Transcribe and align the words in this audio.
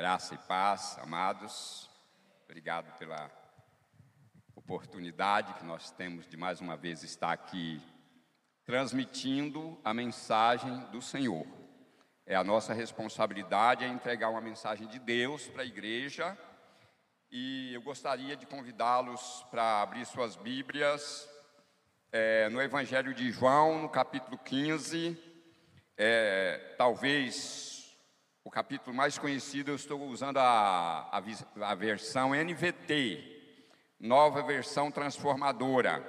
Graça 0.00 0.34
e 0.34 0.38
paz, 0.38 0.96
amados. 1.02 1.90
Obrigado 2.44 2.90
pela 2.96 3.30
oportunidade 4.56 5.52
que 5.52 5.62
nós 5.62 5.90
temos 5.90 6.26
de 6.26 6.38
mais 6.38 6.58
uma 6.58 6.74
vez 6.74 7.02
estar 7.02 7.30
aqui 7.30 7.82
transmitindo 8.64 9.78
a 9.84 9.92
mensagem 9.92 10.74
do 10.86 11.02
Senhor. 11.02 11.46
É 12.24 12.34
a 12.34 12.42
nossa 12.42 12.72
responsabilidade 12.72 13.84
é 13.84 13.88
entregar 13.88 14.30
uma 14.30 14.40
mensagem 14.40 14.88
de 14.88 14.98
Deus 14.98 15.48
para 15.48 15.64
a 15.64 15.66
igreja. 15.66 16.34
E 17.30 17.74
eu 17.74 17.82
gostaria 17.82 18.34
de 18.34 18.46
convidá-los 18.46 19.46
para 19.50 19.82
abrir 19.82 20.06
suas 20.06 20.34
Bíblias 20.34 21.28
é, 22.10 22.48
no 22.48 22.62
Evangelho 22.62 23.12
de 23.12 23.30
João, 23.30 23.82
no 23.82 23.88
capítulo 23.90 24.38
15. 24.38 25.14
É, 25.98 26.74
talvez 26.78 27.69
o 28.42 28.50
capítulo 28.50 28.96
mais 28.96 29.18
conhecido, 29.18 29.70
eu 29.70 29.76
estou 29.76 30.00
usando 30.08 30.38
a, 30.38 31.10
a, 31.12 31.70
a 31.70 31.74
versão 31.74 32.34
NVT, 32.34 33.66
nova 33.98 34.42
versão 34.42 34.90
transformadora. 34.90 36.02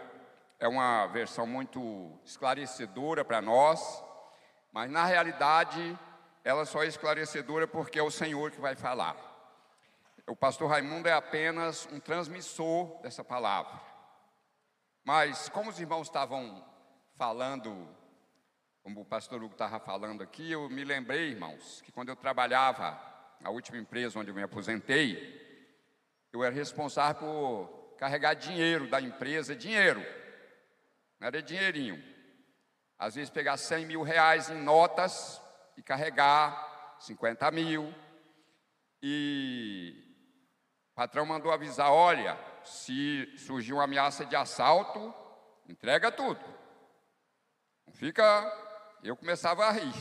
É 0.58 0.68
uma 0.68 1.08
versão 1.08 1.46
muito 1.46 2.18
esclarecedora 2.24 3.26
para 3.26 3.42
nós, 3.42 4.04
mas 4.72 4.90
na 4.90 5.06
realidade 5.06 5.98
ela 6.44 6.66
só 6.66 6.84
é 6.84 6.88
esclarecedora 6.88 7.68
porque 7.68 8.00
é 8.00 8.04
o 8.04 8.12
Senhor 8.12 8.52
que 8.52 8.62
vai 8.62 8.76
falar. 8.76 9.18
O 10.26 10.36
pastor 10.36 10.70
Raimundo 10.70 11.10
é 11.10 11.14
apenas 11.14 11.88
um 11.92 12.00
transmissor 12.00 13.02
dessa 13.02 13.24
palavra. 13.24 13.80
Mas 15.04 15.50
como 15.50 15.70
os 15.70 15.80
irmãos 15.80 16.08
estavam 16.08 16.64
falando 17.16 17.88
como 18.84 19.02
o 19.02 19.06
pastor 19.06 19.44
Hugo 19.44 19.54
estava 19.54 19.80
falando 19.80 20.24
aqui, 20.24 20.52
eu 20.52 20.70
me 20.70 20.84
lembrei, 20.84 21.30
irmãos, 21.30 21.82
que 21.82 21.92
quando 21.92 22.10
eu 22.10 22.16
trabalhava 22.16 23.00
na 23.40 23.50
última 23.50 23.78
empresa 23.78 24.20
onde 24.20 24.30
eu 24.32 24.36
me 24.36 24.44
aposentei, 24.44 25.40
eu 26.34 26.44
era 26.44 26.54
responsável 26.54 27.20
por 27.20 27.96
carregar 27.98 28.34
dinheiro 28.34 28.88
da 28.90 29.00
empresa, 29.00 29.56
dinheiro, 29.56 30.04
não 31.20 31.28
era 31.28 31.42
dinheirinho. 31.42 32.02
Às 32.98 33.16
vezes 33.16 33.30
pegar 33.30 33.58
100 33.58 33.86
mil 33.86 34.02
reais 34.02 34.50
em 34.50 34.62
notas 34.62 35.42
e 35.78 35.84
carregar 35.84 36.98
50 37.00 37.50
mil. 37.52 37.94
E 39.02 39.96
o 40.92 40.96
patrão 40.96 41.26
mandou 41.26 41.52
avisar: 41.52 41.92
olha, 41.92 42.38
se 42.64 43.32
surgir 43.38 43.74
uma 43.74 43.84
ameaça 43.84 44.26
de 44.26 44.36
assalto, 44.36 45.14
entrega 45.68 46.12
tudo. 46.12 46.40
Não 47.88 47.94
fica 47.94 48.61
eu 49.04 49.16
começava 49.16 49.66
a 49.66 49.72
rir. 49.72 49.94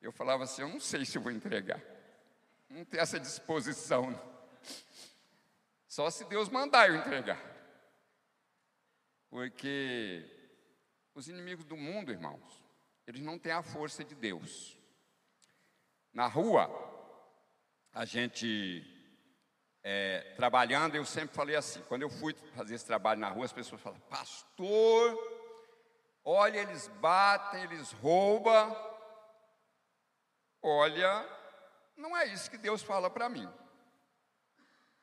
Eu 0.00 0.12
falava 0.12 0.44
assim: 0.44 0.62
eu 0.62 0.68
não 0.68 0.80
sei 0.80 1.04
se 1.04 1.18
vou 1.18 1.32
entregar. 1.32 1.80
Não 2.68 2.84
tem 2.84 3.00
essa 3.00 3.18
disposição. 3.18 4.18
Só 5.88 6.10
se 6.10 6.24
Deus 6.24 6.48
mandar 6.48 6.88
eu 6.88 6.96
entregar. 6.96 7.40
Porque 9.30 10.24
os 11.14 11.28
inimigos 11.28 11.64
do 11.64 11.76
mundo, 11.76 12.12
irmãos, 12.12 12.64
eles 13.06 13.20
não 13.20 13.38
têm 13.38 13.52
a 13.52 13.62
força 13.62 14.04
de 14.04 14.14
Deus. 14.14 14.78
Na 16.12 16.26
rua, 16.26 16.70
a 17.92 18.04
gente 18.04 18.84
é, 19.82 20.34
trabalhando, 20.36 20.96
eu 20.96 21.04
sempre 21.04 21.34
falei 21.34 21.56
assim: 21.56 21.80
quando 21.88 22.02
eu 22.02 22.10
fui 22.10 22.34
fazer 22.54 22.74
esse 22.74 22.84
trabalho 22.84 23.20
na 23.20 23.28
rua, 23.28 23.44
as 23.44 23.52
pessoas 23.52 23.80
falam, 23.80 24.00
pastor, 24.00 25.16
Olha, 26.28 26.58
eles 26.58 26.88
batem, 26.88 27.62
eles 27.62 27.92
roubam. 27.92 28.76
Olha, 30.60 31.24
não 31.96 32.16
é 32.16 32.26
isso 32.26 32.50
que 32.50 32.58
Deus 32.58 32.82
fala 32.82 33.08
para 33.08 33.28
mim. 33.28 33.48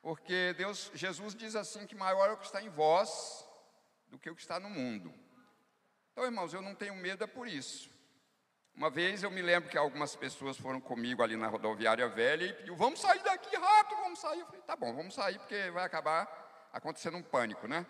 Porque 0.02 0.52
Deus, 0.58 0.90
Jesus 0.92 1.34
diz 1.34 1.56
assim 1.56 1.86
que 1.86 1.94
maior 1.94 2.28
é 2.28 2.32
o 2.34 2.36
que 2.36 2.44
está 2.44 2.62
em 2.62 2.68
vós 2.68 3.48
do 4.08 4.18
que 4.18 4.28
o 4.28 4.36
que 4.36 4.42
está 4.42 4.60
no 4.60 4.68
mundo. 4.68 5.14
Então, 6.12 6.26
irmãos, 6.26 6.52
eu 6.52 6.60
não 6.60 6.74
tenho 6.74 6.94
medo 6.94 7.24
é 7.24 7.26
por 7.26 7.48
isso. 7.48 7.90
Uma 8.74 8.90
vez 8.90 9.22
eu 9.22 9.30
me 9.30 9.40
lembro 9.40 9.70
que 9.70 9.78
algumas 9.78 10.14
pessoas 10.14 10.58
foram 10.58 10.78
comigo 10.78 11.22
ali 11.22 11.38
na 11.38 11.48
rodoviária 11.48 12.06
velha 12.06 12.44
e 12.44 12.52
pediu, 12.52 12.76
vamos 12.76 13.00
sair 13.00 13.22
daqui 13.22 13.56
rápido, 13.56 13.96
vamos 14.02 14.18
sair. 14.18 14.40
Eu 14.40 14.46
falei, 14.46 14.60
tá 14.60 14.76
bom, 14.76 14.94
vamos 14.94 15.14
sair 15.14 15.38
porque 15.38 15.70
vai 15.70 15.84
acabar 15.84 16.68
acontecendo 16.70 17.16
um 17.16 17.22
pânico, 17.22 17.66
né? 17.66 17.86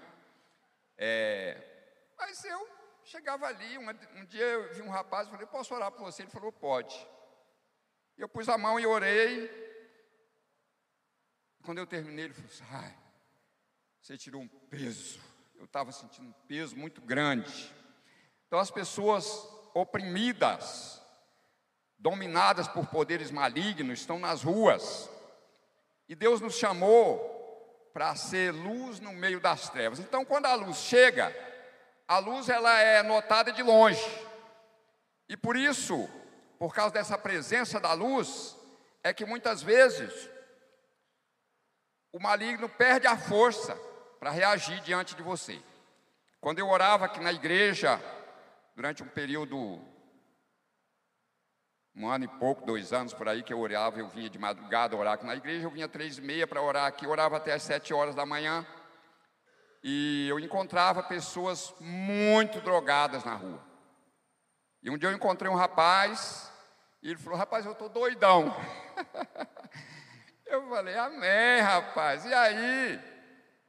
É, 0.97 1.75
mas 2.17 2.44
eu 2.44 2.74
chegava 3.04 3.47
ali, 3.47 3.78
um, 3.78 4.25
dia 4.26 4.44
eu 4.44 4.75
vi 4.75 4.82
um 4.82 4.91
rapaz, 4.91 5.28
falei, 5.28 5.47
posso 5.47 5.75
orar 5.75 5.92
por 5.92 6.03
você? 6.03 6.22
Ele 6.22 6.31
falou, 6.31 6.50
pode. 6.50 6.94
Eu 8.16 8.28
pus 8.28 8.48
a 8.48 8.56
mão 8.56 8.78
e 8.78 8.87
orei. 8.87 9.50
Quando 11.64 11.78
eu 11.78 11.87
terminei, 11.87 12.26
ele 12.26 12.34
falou 12.34 12.50
assim, 12.50 12.64
ai, 12.70 12.97
você 14.00 14.16
tirou 14.16 14.43
um 14.43 14.48
peso. 14.48 15.20
Eu 15.56 15.64
estava 15.64 15.93
sentindo 15.93 16.28
um 16.28 16.47
peso 16.47 16.76
muito 16.76 17.00
grande. 17.00 17.72
Então 18.47 18.59
as 18.59 18.70
pessoas 18.70 19.26
oprimidas, 19.75 21.03
dominadas 21.98 22.69
por 22.69 22.87
poderes 22.87 23.31
malignos, 23.31 24.00
estão 24.00 24.19
nas 24.19 24.43
ruas. 24.43 25.10
E 26.09 26.14
Deus 26.14 26.41
nos 26.41 26.54
chamou 26.54 27.32
para 27.93 28.14
ser 28.16 28.53
luz 28.53 29.00
no 29.00 29.12
meio 29.12 29.41
das 29.41 29.69
trevas. 29.70 30.00
Então, 30.00 30.25
quando 30.25 30.47
a 30.47 30.54
luz 30.54 30.78
chega, 30.78 31.34
a 32.06 32.19
luz 32.19 32.48
ela 32.48 32.81
é 32.81 33.03
notada 33.03 33.53
de 33.53 33.62
longe. 33.62 34.04
E 35.28 35.37
por 35.37 35.56
isso, 35.56 36.09
por 36.59 36.75
causa 36.75 36.94
dessa 36.94 37.16
presença 37.16 37.81
da 37.81 37.92
luz, 37.92 38.56
é 39.03 39.12
que 39.12 39.25
muitas 39.25 39.62
vezes 39.62 40.28
o 42.12 42.20
maligno 42.20 42.69
perde 42.69 43.06
a 43.06 43.16
força 43.16 43.75
para 44.20 44.31
reagir 44.31 44.81
diante 44.81 45.14
de 45.14 45.22
você. 45.22 45.60
Quando 46.41 46.59
eu 46.59 46.69
orava 46.69 47.06
aqui 47.06 47.20
na 47.20 47.32
igreja, 47.32 48.00
durante 48.76 49.03
um 49.03 49.09
período, 49.09 49.81
um 51.97 52.09
ano 52.09 52.25
e 52.25 52.28
pouco, 52.28 52.66
dois 52.66 52.93
anos 52.93 53.14
por 53.14 53.28
aí 53.28 53.43
que 53.43 53.53
eu 53.53 53.60
orava, 53.60 53.98
eu 53.98 54.09
vinha 54.09 54.28
de 54.28 54.38
madrugada 54.38 54.94
orar 54.94 55.14
aqui 55.14 55.25
na 55.25 55.37
igreja, 55.37 55.66
eu 55.66 55.70
vinha 55.70 55.88
três 55.88 56.19
e 56.19 56.20
meia 56.20 56.47
para 56.47 56.60
orar 56.60 56.87
aqui, 56.87 57.06
orava 57.06 57.38
até 57.38 57.54
as 57.54 57.62
sete 57.62 57.94
horas 57.94 58.14
da 58.14 58.26
manhã 58.26 58.66
e 59.87 60.27
eu 60.31 60.41
encontrava 60.41 61.03
pessoas 61.03 61.75
muito 61.78 62.59
drogadas 62.62 63.22
na 63.22 63.34
rua. 63.34 63.62
E 64.83 64.89
um 64.89 64.97
dia 64.97 65.11
eu 65.11 65.15
encontrei 65.15 65.50
um 65.50 65.55
rapaz, 65.55 66.50
e 67.03 67.11
ele 67.11 67.19
falou: 67.19 67.39
Rapaz, 67.39 67.67
eu 67.67 67.72
estou 67.72 67.91
doidão. 67.91 68.56
eu 70.47 70.67
falei: 70.71 70.97
Amém, 70.97 71.61
rapaz. 71.61 72.25
E 72.25 72.33
aí? 72.33 72.99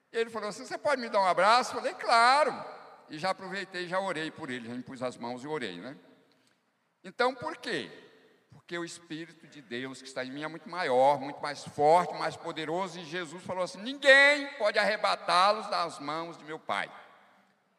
Ele 0.10 0.30
falou 0.30 0.48
assim: 0.48 0.66
Você 0.66 0.78
pode 0.78 1.02
me 1.02 1.10
dar 1.10 1.20
um 1.20 1.28
abraço? 1.28 1.72
Eu 1.72 1.82
falei: 1.82 1.94
Claro. 1.96 2.54
E 3.10 3.20
já 3.20 3.32
aproveitei, 3.32 3.86
já 3.86 4.00
orei 4.00 4.32
por 4.32 4.50
ele, 4.50 4.70
já 4.70 4.74
me 4.74 4.82
pus 4.82 5.04
as 5.04 5.18
mãos 5.18 5.44
e 5.44 5.48
orei, 5.48 5.82
né? 5.82 5.98
Então, 7.04 7.36
por 7.36 7.58
quê? 7.58 7.92
Porque 8.66 8.80
o 8.80 8.84
Espírito 8.84 9.46
de 9.46 9.62
Deus 9.62 10.02
que 10.02 10.08
está 10.08 10.26
em 10.26 10.32
mim 10.32 10.42
é 10.42 10.48
muito 10.48 10.68
maior, 10.68 11.22
muito 11.22 11.40
mais 11.40 11.64
forte, 11.64 12.16
mais 12.16 12.36
poderoso, 12.36 13.00
e 13.00 13.06
Jesus 13.06 13.44
falou 13.44 13.64
assim: 13.64 13.78
ninguém 13.78 14.52
pode 14.58 14.80
arrebatá-los 14.80 15.68
das 15.68 16.00
mãos 16.00 16.36
de 16.36 16.44
meu 16.44 16.58
Pai, 16.58 16.92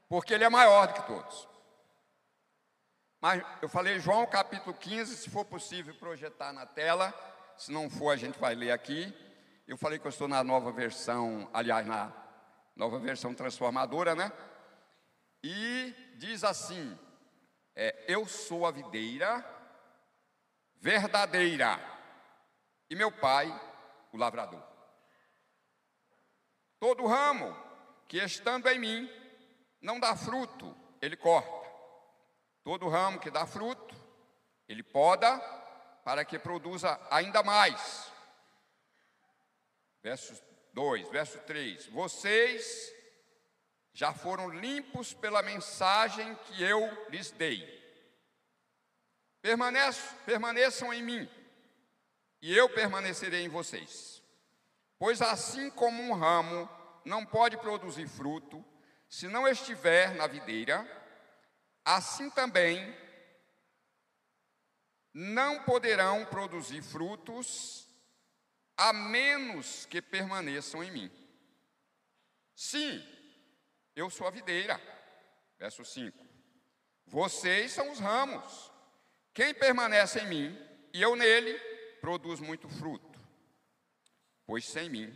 porque 0.09 0.33
Ele 0.33 0.45
é 0.45 0.49
maior 0.49 0.87
do 0.87 0.95
que 0.95 1.03
todos. 1.09 1.49
Mas 3.21 3.43
eu 3.61 3.69
falei 3.69 3.99
João 3.99 4.25
capítulo 4.27 4.77
15, 4.77 5.17
se 5.17 5.29
for 5.29 5.45
possível 5.45 5.93
projetar 5.97 6.53
na 6.53 6.65
tela, 6.65 7.13
se 7.57 7.73
não 7.73 7.91
for 7.91 8.11
a 8.11 8.17
gente 8.17 8.39
vai 8.39 8.55
ler 8.55 8.71
aqui. 8.71 9.13
Eu 9.67 9.77
falei 9.77 9.99
que 9.99 10.07
eu 10.07 10.11
estou 10.11 10.29
na 10.29 10.45
nova 10.45 10.71
versão, 10.71 11.51
aliás, 11.53 11.85
na 11.85 12.13
nova 12.77 13.01
versão 13.01 13.35
transformadora, 13.35 14.15
né? 14.15 14.31
E 15.43 15.93
diz 16.15 16.45
assim: 16.45 16.97
é, 17.75 18.05
Eu 18.07 18.25
sou 18.29 18.65
a 18.65 18.71
videira 18.71 19.56
verdadeira, 20.87 21.81
e 22.89 22.95
meu 22.95 23.11
pai, 23.11 23.49
o 24.13 24.17
lavrador. 24.17 24.63
Todo 26.79 27.09
ramo 27.09 27.57
que 28.07 28.19
estando 28.19 28.69
em 28.69 28.79
mim 28.79 29.11
não 29.81 29.99
dá 29.99 30.15
fruto, 30.15 30.77
ele 31.03 31.17
corta. 31.17 31.69
Todo 32.63 32.89
ramo 32.89 33.19
que 33.19 33.33
dá 33.33 33.45
fruto, 33.45 33.97
ele 34.69 34.85
poda 34.85 35.37
para 36.05 36.25
que 36.25 36.39
produza 36.39 37.01
ainda 37.11 37.43
mais. 37.43 38.13
Verso 40.05 40.41
2, 40.73 41.09
verso 41.09 41.41
3: 41.41 41.87
Vocês 41.87 42.95
já 43.93 44.15
foram 44.15 44.51
limpos 44.51 45.13
pela 45.13 45.43
mensagem 45.43 46.33
que 46.45 46.63
eu 46.63 47.09
lhes 47.11 47.33
dei. 47.33 47.86
Permaneçam 50.25 50.93
em 50.93 51.03
mim, 51.03 51.31
e 52.43 52.57
eu 52.57 52.69
permanecerei 52.69 53.45
em 53.45 53.49
vocês. 53.49 54.21
Pois 54.99 55.23
assim 55.23 55.71
como 55.71 56.03
um 56.03 56.13
ramo 56.15 56.69
não 57.05 57.25
pode 57.25 57.57
produzir 57.59 58.09
fruto 58.09 58.65
se 59.09 59.29
não 59.29 59.47
estiver 59.47 60.15
na 60.17 60.27
videira, 60.27 60.85
assim 61.85 62.29
também 62.31 62.97
não 65.15 65.63
poderão 65.63 66.25
produzir 66.25 66.83
frutos 66.83 67.89
a 68.77 68.93
menos 68.93 69.87
que 69.87 70.03
permaneçam 70.03 70.83
em 70.83 70.91
mim. 70.91 71.11
Sim, 72.55 73.01
eu 73.95 74.11
sou 74.11 74.27
a 74.27 74.31
videira. 74.31 74.81
Verso 75.59 75.85
5. 75.85 76.27
Vocês 77.07 77.73
são 77.73 77.93
os 77.93 78.01
ramos. 78.01 78.76
Quem 79.37 79.53
permanece 79.53 80.19
em 80.21 80.27
mim 80.29 80.67
e 80.95 81.03
eu 81.03 81.15
nele, 81.15 81.59
produz 82.01 82.41
muito 82.41 82.71
fruto. 82.71 83.21
Pois 84.47 84.65
sem 84.65 84.89
mim, 84.89 85.15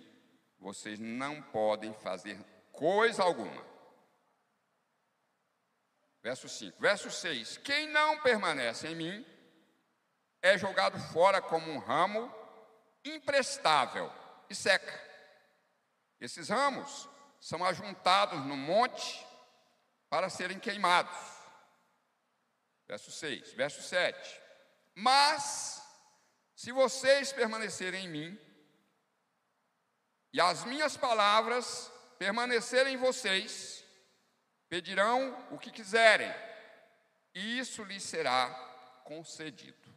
vocês 0.59 0.99
não 0.99 1.41
podem 1.41 1.95
fazer 1.95 2.39
coisa 2.71 3.23
alguma. 3.23 3.67
Verso 6.23 6.51
5. 6.51 6.79
Verso 6.79 7.11
6: 7.11 7.57
Quem 7.65 7.89
não 7.89 8.21
permanece 8.21 8.89
em 8.89 8.95
mim 8.95 9.27
é 10.43 10.59
jogado 10.59 10.99
fora 11.15 11.41
como 11.41 11.73
um 11.73 11.79
ramo 11.79 12.31
imprestável 13.03 14.13
e 14.51 14.55
seca. 14.55 15.01
Esses 16.21 16.51
ramos 16.51 17.09
são 17.41 17.65
ajuntados 17.65 18.45
no 18.45 18.55
monte 18.55 19.27
para 20.11 20.29
serem 20.29 20.59
queimados. 20.59 21.40
Verso 22.91 23.13
6, 23.13 23.53
verso 23.53 23.83
7. 23.83 24.41
Mas, 24.97 25.81
se 26.57 26.73
vocês 26.73 27.33
permanecerem 27.33 28.07
em 28.07 28.09
mim, 28.09 28.41
e 30.33 30.41
as 30.41 30.65
minhas 30.65 30.97
palavras 30.97 31.89
permanecerem 32.19 32.95
em 32.95 32.97
vocês, 32.97 33.85
pedirão 34.69 35.39
o 35.53 35.57
que 35.57 35.71
quiserem, 35.71 36.35
e 37.33 37.61
isso 37.61 37.85
lhes 37.85 38.03
será 38.03 38.51
concedido. 39.05 39.89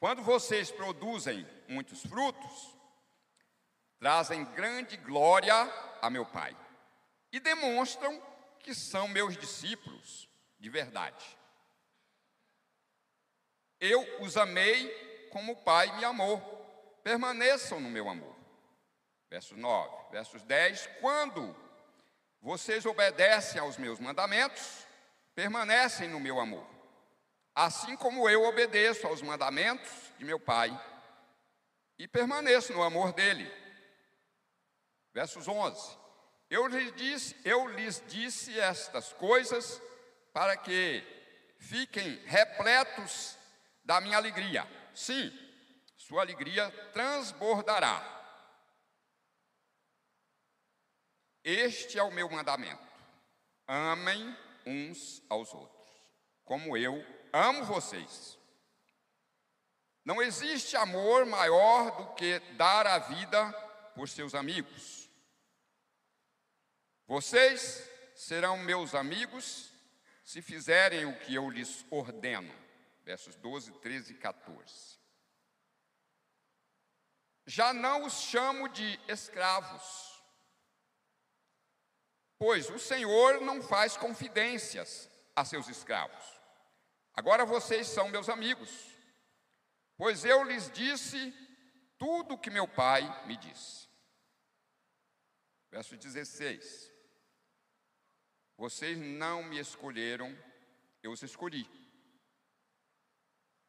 Quando 0.00 0.24
vocês 0.24 0.72
produzem 0.72 1.46
muitos 1.68 2.02
frutos, 2.02 2.76
trazem 4.00 4.44
grande 4.54 4.96
glória 4.96 5.54
a 6.02 6.10
meu 6.10 6.26
Pai 6.26 6.56
e 7.30 7.38
demonstram 7.38 8.20
que 8.58 8.74
são 8.74 9.06
meus 9.06 9.36
discípulos 9.36 10.28
de 10.66 10.70
verdade. 10.70 11.24
Eu 13.78 14.20
os 14.20 14.36
amei 14.36 15.28
como 15.30 15.52
o 15.52 15.62
Pai 15.62 15.96
me 15.96 16.04
amou. 16.04 16.40
Permaneçam 17.04 17.78
no 17.78 17.88
meu 17.88 18.08
amor. 18.08 18.34
Verso 19.30 19.56
9, 19.56 20.10
versos 20.10 20.42
10: 20.42 20.88
Quando 21.00 21.54
vocês 22.42 22.84
obedecem 22.84 23.60
aos 23.60 23.76
meus 23.76 24.00
mandamentos, 24.00 24.84
permanecem 25.36 26.08
no 26.08 26.18
meu 26.18 26.40
amor 26.40 26.66
assim 27.56 27.96
como 27.96 28.28
eu 28.28 28.44
obedeço 28.44 29.06
aos 29.06 29.22
mandamentos 29.22 29.90
de 30.18 30.26
meu 30.26 30.38
Pai 30.38 30.68
e 31.98 32.06
permaneço 32.06 32.74
no 32.74 32.82
amor 32.82 33.14
dele. 33.14 33.50
Versos 35.14 35.46
11: 35.46 35.96
Eu 36.50 36.66
lhes 36.66 36.92
disse, 36.92 37.36
eu 37.44 37.68
lhes 37.68 38.02
disse 38.08 38.58
estas 38.60 39.12
coisas 39.12 39.80
para 40.36 40.54
que 40.54 41.02
fiquem 41.58 42.16
repletos 42.26 43.38
da 43.82 44.02
minha 44.02 44.18
alegria. 44.18 44.68
Sim, 44.94 45.32
sua 45.96 46.20
alegria 46.20 46.70
transbordará. 46.92 48.04
Este 51.42 51.98
é 51.98 52.02
o 52.02 52.10
meu 52.10 52.28
mandamento: 52.28 52.86
amem 53.66 54.36
uns 54.66 55.22
aos 55.30 55.54
outros, 55.54 55.88
como 56.44 56.76
eu 56.76 57.02
amo 57.32 57.64
vocês. 57.64 58.38
Não 60.04 60.20
existe 60.20 60.76
amor 60.76 61.24
maior 61.24 61.96
do 61.96 62.14
que 62.14 62.40
dar 62.58 62.86
a 62.86 62.98
vida 62.98 63.52
por 63.94 64.06
seus 64.06 64.34
amigos. 64.34 65.08
Vocês 67.06 67.90
serão 68.14 68.58
meus 68.58 68.94
amigos 68.94 69.74
se 70.26 70.42
fizerem 70.42 71.06
o 71.06 71.16
que 71.20 71.36
eu 71.36 71.48
lhes 71.48 71.86
ordeno. 71.88 72.52
Versos 73.04 73.36
12, 73.36 73.70
13 73.74 74.12
e 74.12 74.16
14. 74.16 74.98
Já 77.46 77.72
não 77.72 78.04
os 78.04 78.14
chamo 78.22 78.68
de 78.68 79.00
escravos, 79.06 80.20
pois 82.36 82.68
o 82.68 82.76
Senhor 82.76 83.40
não 83.40 83.62
faz 83.62 83.96
confidências 83.96 85.08
a 85.36 85.44
seus 85.44 85.68
escravos. 85.68 86.24
Agora 87.14 87.46
vocês 87.46 87.86
são 87.86 88.08
meus 88.08 88.28
amigos, 88.28 88.68
pois 89.96 90.24
eu 90.24 90.42
lhes 90.42 90.68
disse 90.72 91.32
tudo 91.96 92.34
o 92.34 92.38
que 92.38 92.50
meu 92.50 92.66
pai 92.66 93.26
me 93.28 93.36
disse. 93.36 93.88
Verso 95.70 95.96
16: 95.96 96.95
Vocês 98.56 98.96
não 98.96 99.42
me 99.42 99.58
escolheram, 99.58 100.36
eu 101.02 101.12
os 101.12 101.22
escolhi. 101.22 101.68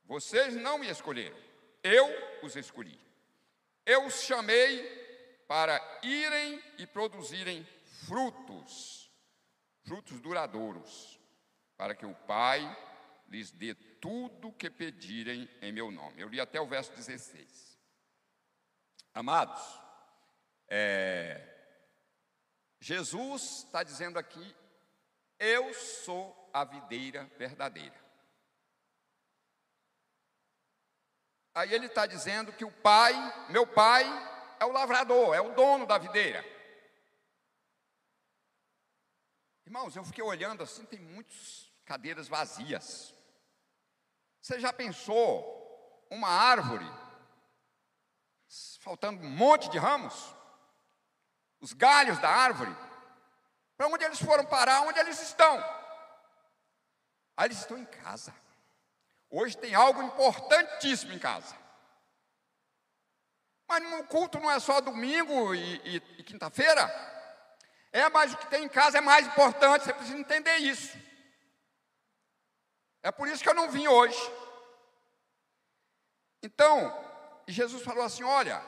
Vocês 0.05 0.55
não 0.55 0.77
me 0.77 0.89
escolheram, 0.89 1.37
eu 1.83 2.07
os 2.41 2.55
escolhi. 2.55 2.99
Eu 3.85 4.05
os 4.05 4.21
chamei 4.23 4.85
para 5.47 5.79
irem 6.03 6.61
e 6.77 6.85
produzirem 6.85 7.65
frutos, 8.05 9.11
frutos 9.83 10.19
duradouros, 10.19 11.19
para 11.75 11.95
que 11.95 12.05
o 12.05 12.15
Pai 12.15 12.61
lhes 13.27 13.51
dê 13.51 13.73
tudo 13.75 14.53
que 14.53 14.69
pedirem 14.69 15.49
em 15.61 15.71
meu 15.71 15.91
nome. 15.91 16.21
Eu 16.21 16.29
li 16.29 16.39
até 16.39 16.59
o 16.59 16.67
verso 16.67 16.91
16. 16.93 17.77
Amados, 19.13 19.61
é, 20.69 21.41
Jesus 22.79 23.63
está 23.65 23.83
dizendo 23.83 24.19
aqui: 24.19 24.55
Eu 25.39 25.73
sou 25.73 26.49
a 26.53 26.63
videira 26.63 27.25
verdadeira. 27.37 27.95
Aí 31.53 31.73
ele 31.73 31.87
está 31.87 32.05
dizendo 32.05 32.53
que 32.53 32.63
o 32.63 32.71
pai, 32.71 33.13
meu 33.49 33.65
pai, 33.65 34.05
é 34.59 34.65
o 34.65 34.71
lavrador, 34.71 35.35
é 35.35 35.41
o 35.41 35.55
dono 35.55 35.85
da 35.85 35.97
videira. 35.97 36.43
Irmãos, 39.65 39.95
eu 39.95 40.03
fiquei 40.03 40.23
olhando 40.23 40.63
assim, 40.63 40.85
tem 40.85 40.99
muitas 40.99 41.71
cadeiras 41.83 42.27
vazias. 42.27 43.13
Você 44.41 44.59
já 44.59 44.71
pensou 44.71 46.07
uma 46.09 46.29
árvore 46.29 46.85
faltando 48.79 49.21
um 49.21 49.29
monte 49.29 49.69
de 49.69 49.77
ramos? 49.77 50.33
Os 51.59 51.73
galhos 51.73 52.17
da 52.19 52.29
árvore? 52.29 52.86
Para 53.77 53.87
onde 53.87 54.03
eles 54.03 54.19
foram 54.19 54.43
parar? 54.45 54.81
Onde 54.81 54.99
eles 54.99 55.21
estão? 55.21 55.57
Ah, 57.37 57.45
eles 57.45 57.59
estão 57.59 57.77
em 57.77 57.85
casa. 57.85 58.33
Hoje 59.29 59.55
tem 59.55 59.75
algo 59.75 60.01
importantíssimo 60.01 61.13
em 61.13 61.19
casa. 61.19 61.55
Mas 63.67 63.83
no 63.83 64.03
culto 64.05 64.39
não 64.39 64.49
é 64.49 64.59
só 64.59 64.81
domingo 64.81 65.53
e, 65.53 65.75
e, 65.85 65.95
e 66.17 66.23
quinta-feira. 66.23 66.89
É, 67.91 68.09
mas 68.09 68.33
o 68.33 68.37
que 68.37 68.47
tem 68.47 68.63
em 68.63 68.69
casa 68.69 68.97
é 68.97 69.01
mais 69.01 69.27
importante, 69.27 69.85
você 69.85 69.93
precisa 69.93 70.17
entender 70.17 70.57
isso. 70.57 70.97
É 73.03 73.11
por 73.11 73.27
isso 73.27 73.43
que 73.43 73.49
eu 73.49 73.53
não 73.53 73.69
vim 73.69 73.87
hoje. 73.87 74.19
Então, 76.41 76.93
Jesus 77.47 77.83
falou 77.83 78.03
assim: 78.03 78.23
olha, 78.23 78.61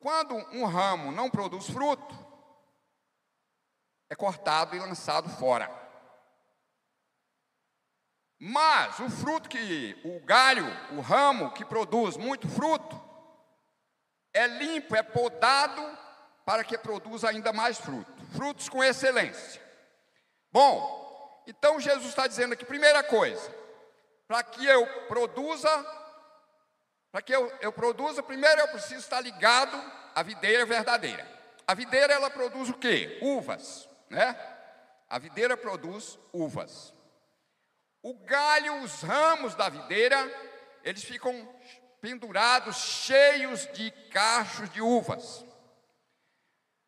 quando 0.00 0.34
um 0.34 0.64
ramo 0.64 1.12
não 1.12 1.30
produz 1.30 1.66
fruto, 1.66 2.25
é 4.08 4.14
cortado 4.14 4.76
e 4.76 4.78
lançado 4.78 5.28
fora. 5.28 5.70
Mas 8.38 8.98
o 9.00 9.08
fruto 9.08 9.48
que, 9.48 9.98
o 10.04 10.20
galho, 10.24 10.66
o 10.92 11.00
ramo 11.00 11.52
que 11.52 11.64
produz 11.64 12.16
muito 12.16 12.48
fruto, 12.48 13.00
é 14.32 14.46
limpo, 14.46 14.94
é 14.94 15.02
podado 15.02 15.82
para 16.44 16.62
que 16.62 16.76
produza 16.76 17.28
ainda 17.28 17.52
mais 17.52 17.78
fruto, 17.78 18.12
frutos 18.36 18.68
com 18.68 18.84
excelência. 18.84 19.60
Bom, 20.52 21.42
então 21.46 21.80
Jesus 21.80 22.08
está 22.08 22.26
dizendo 22.26 22.52
aqui, 22.52 22.64
primeira 22.64 23.02
coisa, 23.02 23.54
para 24.28 24.42
que 24.42 24.64
eu 24.64 24.86
produza, 25.08 25.68
para 27.10 27.22
que 27.22 27.34
eu, 27.34 27.50
eu 27.60 27.72
produza, 27.72 28.22
primeiro 28.22 28.60
eu 28.60 28.68
preciso 28.68 29.00
estar 29.00 29.20
ligado 29.20 29.76
à 30.14 30.22
videira 30.22 30.66
verdadeira. 30.66 31.26
A 31.66 31.74
videira 31.74 32.12
ela 32.12 32.30
produz 32.30 32.68
o 32.68 32.74
quê? 32.74 33.18
Uvas, 33.22 33.88
né? 34.08 34.34
A 35.08 35.18
videira 35.18 35.56
produz 35.56 36.18
uvas. 36.32 36.92
O 38.02 38.14
galho, 38.14 38.82
os 38.82 39.02
ramos 39.02 39.54
da 39.54 39.68
videira, 39.68 40.16
eles 40.82 41.04
ficam 41.04 41.48
pendurados, 42.00 42.76
cheios 42.76 43.66
de 43.72 43.90
cachos 44.10 44.70
de 44.70 44.80
uvas. 44.80 45.44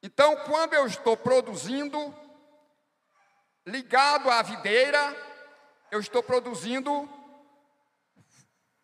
Então, 0.03 0.37
quando 0.45 0.75
eu 0.75 0.87
estou 0.87 1.17
produzindo, 1.17 2.15
ligado 3.67 4.31
à 4.31 4.43
videira, 4.43 5.17
eu 5.91 6.01
estou 6.01 6.23
produzindo 6.23 7.09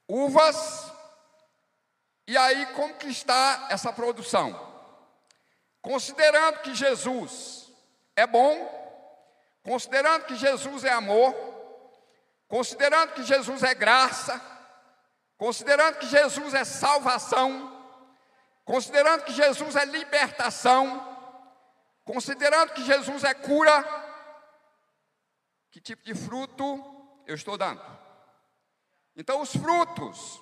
uvas 0.08 0.92
E 2.26 2.36
aí, 2.36 2.66
está 3.06 3.68
essa 3.70 3.92
produção? 3.92 4.58
Considerando 5.82 6.62
que 6.62 6.74
Jesus 6.74 7.63
é 8.16 8.26
bom, 8.26 8.56
considerando 9.62 10.26
que 10.26 10.36
Jesus 10.36 10.84
é 10.84 10.92
amor, 10.92 11.34
considerando 12.48 13.12
que 13.14 13.22
Jesus 13.22 13.62
é 13.62 13.74
graça, 13.74 14.40
considerando 15.36 15.98
que 15.98 16.06
Jesus 16.06 16.54
é 16.54 16.64
salvação, 16.64 17.72
considerando 18.64 19.24
que 19.24 19.32
Jesus 19.32 19.76
é 19.76 19.84
libertação, 19.84 21.12
considerando 22.04 22.72
que 22.72 22.84
Jesus 22.84 23.24
é 23.24 23.34
cura, 23.34 23.84
que 25.70 25.80
tipo 25.80 26.04
de 26.04 26.14
fruto 26.14 26.64
eu 27.26 27.34
estou 27.34 27.58
dando? 27.58 27.82
Então, 29.16 29.40
os 29.40 29.52
frutos 29.54 30.40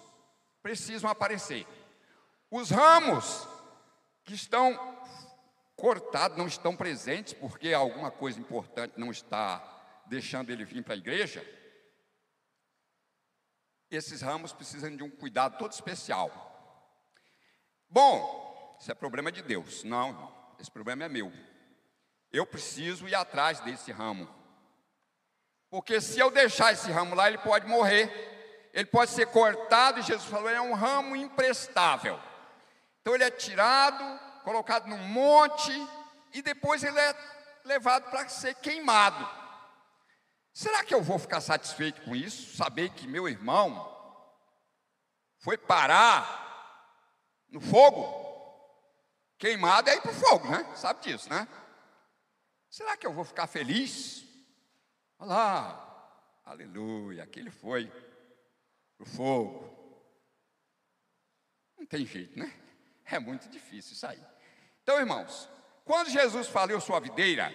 precisam 0.63 1.11
aparecer. 1.11 1.67
Os 2.51 2.71
ramos 2.71 3.49
que 4.25 4.35
estão 4.35 5.02
cortados, 5.83 6.39
não 6.39 6.47
estão 6.47 6.77
presentes, 6.77 7.33
porque 7.33 7.73
alguma 7.73 8.09
coisa 8.09 8.39
importante 8.39 8.95
não 8.97 9.11
está 9.11 9.61
deixando 10.07 10.51
ele 10.51 10.65
vir 10.65 10.85
para 10.85 10.95
a 10.95 10.97
igreja. 10.97 11.45
Esses 13.91 14.23
ramos 14.23 14.53
precisam 14.53 14.95
de 14.95 15.03
um 15.03 15.11
cuidado 15.11 15.59
todo 15.59 15.73
especial. 15.73 16.31
Bom, 17.91 18.79
isso 18.81 18.93
é 18.93 18.95
problema 18.95 19.33
de 19.33 19.43
Deus. 19.43 19.83
Não, 19.83 20.33
esse 20.61 20.71
problema 20.71 21.03
é 21.03 21.09
meu. 21.09 21.33
Eu 22.33 22.47
preciso 22.47 23.09
ir 23.09 23.17
atrás 23.17 23.59
desse 23.59 23.91
ramo. 23.91 24.33
Porque 25.69 26.01
se 26.01 26.21
eu 26.21 26.31
deixar 26.31 26.73
esse 26.73 26.93
ramo 26.93 27.17
lá, 27.17 27.27
ele 27.27 27.39
pode 27.39 27.67
morrer 27.67 28.31
ele 28.73 28.87
pode 28.87 29.11
ser 29.11 29.27
cortado, 29.27 30.01
e 30.01 30.03
Jesus 30.03 30.29
falou, 30.29 30.49
é 30.49 30.61
um 30.61 30.73
ramo 30.73 31.15
imprestável. 31.15 32.19
Então 33.01 33.15
ele 33.15 33.25
é 33.25 33.31
tirado, 33.31 34.32
colocado 34.43 34.87
num 34.87 35.09
monte, 35.09 35.73
e 36.33 36.43
depois 36.43 36.83
ele 36.83 36.99
é 36.99 37.15
levado 37.65 38.11
para 38.11 38.29
ser 38.29 38.55
queimado. 38.57 39.29
Será 40.53 40.85
que 40.85 40.95
eu 40.95 41.03
vou 41.03 41.19
ficar 41.19 41.41
satisfeito 41.41 42.03
com 42.03 42.15
isso? 42.15 42.57
Saber 42.57 42.91
que 42.91 43.07
meu 43.07 43.29
irmão 43.29 43.91
foi 45.39 45.57
parar 45.57 46.41
no 47.49 47.61
fogo? 47.61 48.21
Queimado 49.39 49.89
é 49.91 49.97
ir 49.97 50.01
para 50.03 50.11
o 50.11 50.15
fogo, 50.15 50.49
né? 50.49 50.77
Sabe 50.77 51.03
disso, 51.03 51.29
né? 51.29 51.49
Será 52.71 52.97
que 52.97 53.07
eu 53.07 53.13
vou 53.13 53.25
ficar 53.25 53.47
feliz? 53.47 54.25
Olha 55.19 55.29
lá, 55.29 56.41
aleluia, 56.45 57.25
aquele 57.25 57.51
foi 57.51 57.91
o 58.99 59.05
fogo. 59.05 59.71
Não 61.79 61.87
tem 61.87 62.07
jeito, 62.07 62.39
né? 62.39 62.53
É 63.05 63.19
muito 63.19 63.49
difícil 63.49 64.09
aí. 64.09 64.32
Então, 64.83 64.99
irmãos, 64.99 65.49
quando 65.85 66.11
Jesus 66.11 66.49
fala 66.49 66.73
eu 66.73 66.81
sou 66.81 66.97
a 66.97 67.01
videira, 67.01 67.49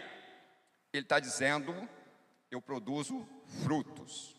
ele 0.93 1.03
está 1.03 1.19
dizendo 1.19 1.87
eu 2.49 2.61
produzo 2.61 3.27
frutos. 3.63 4.35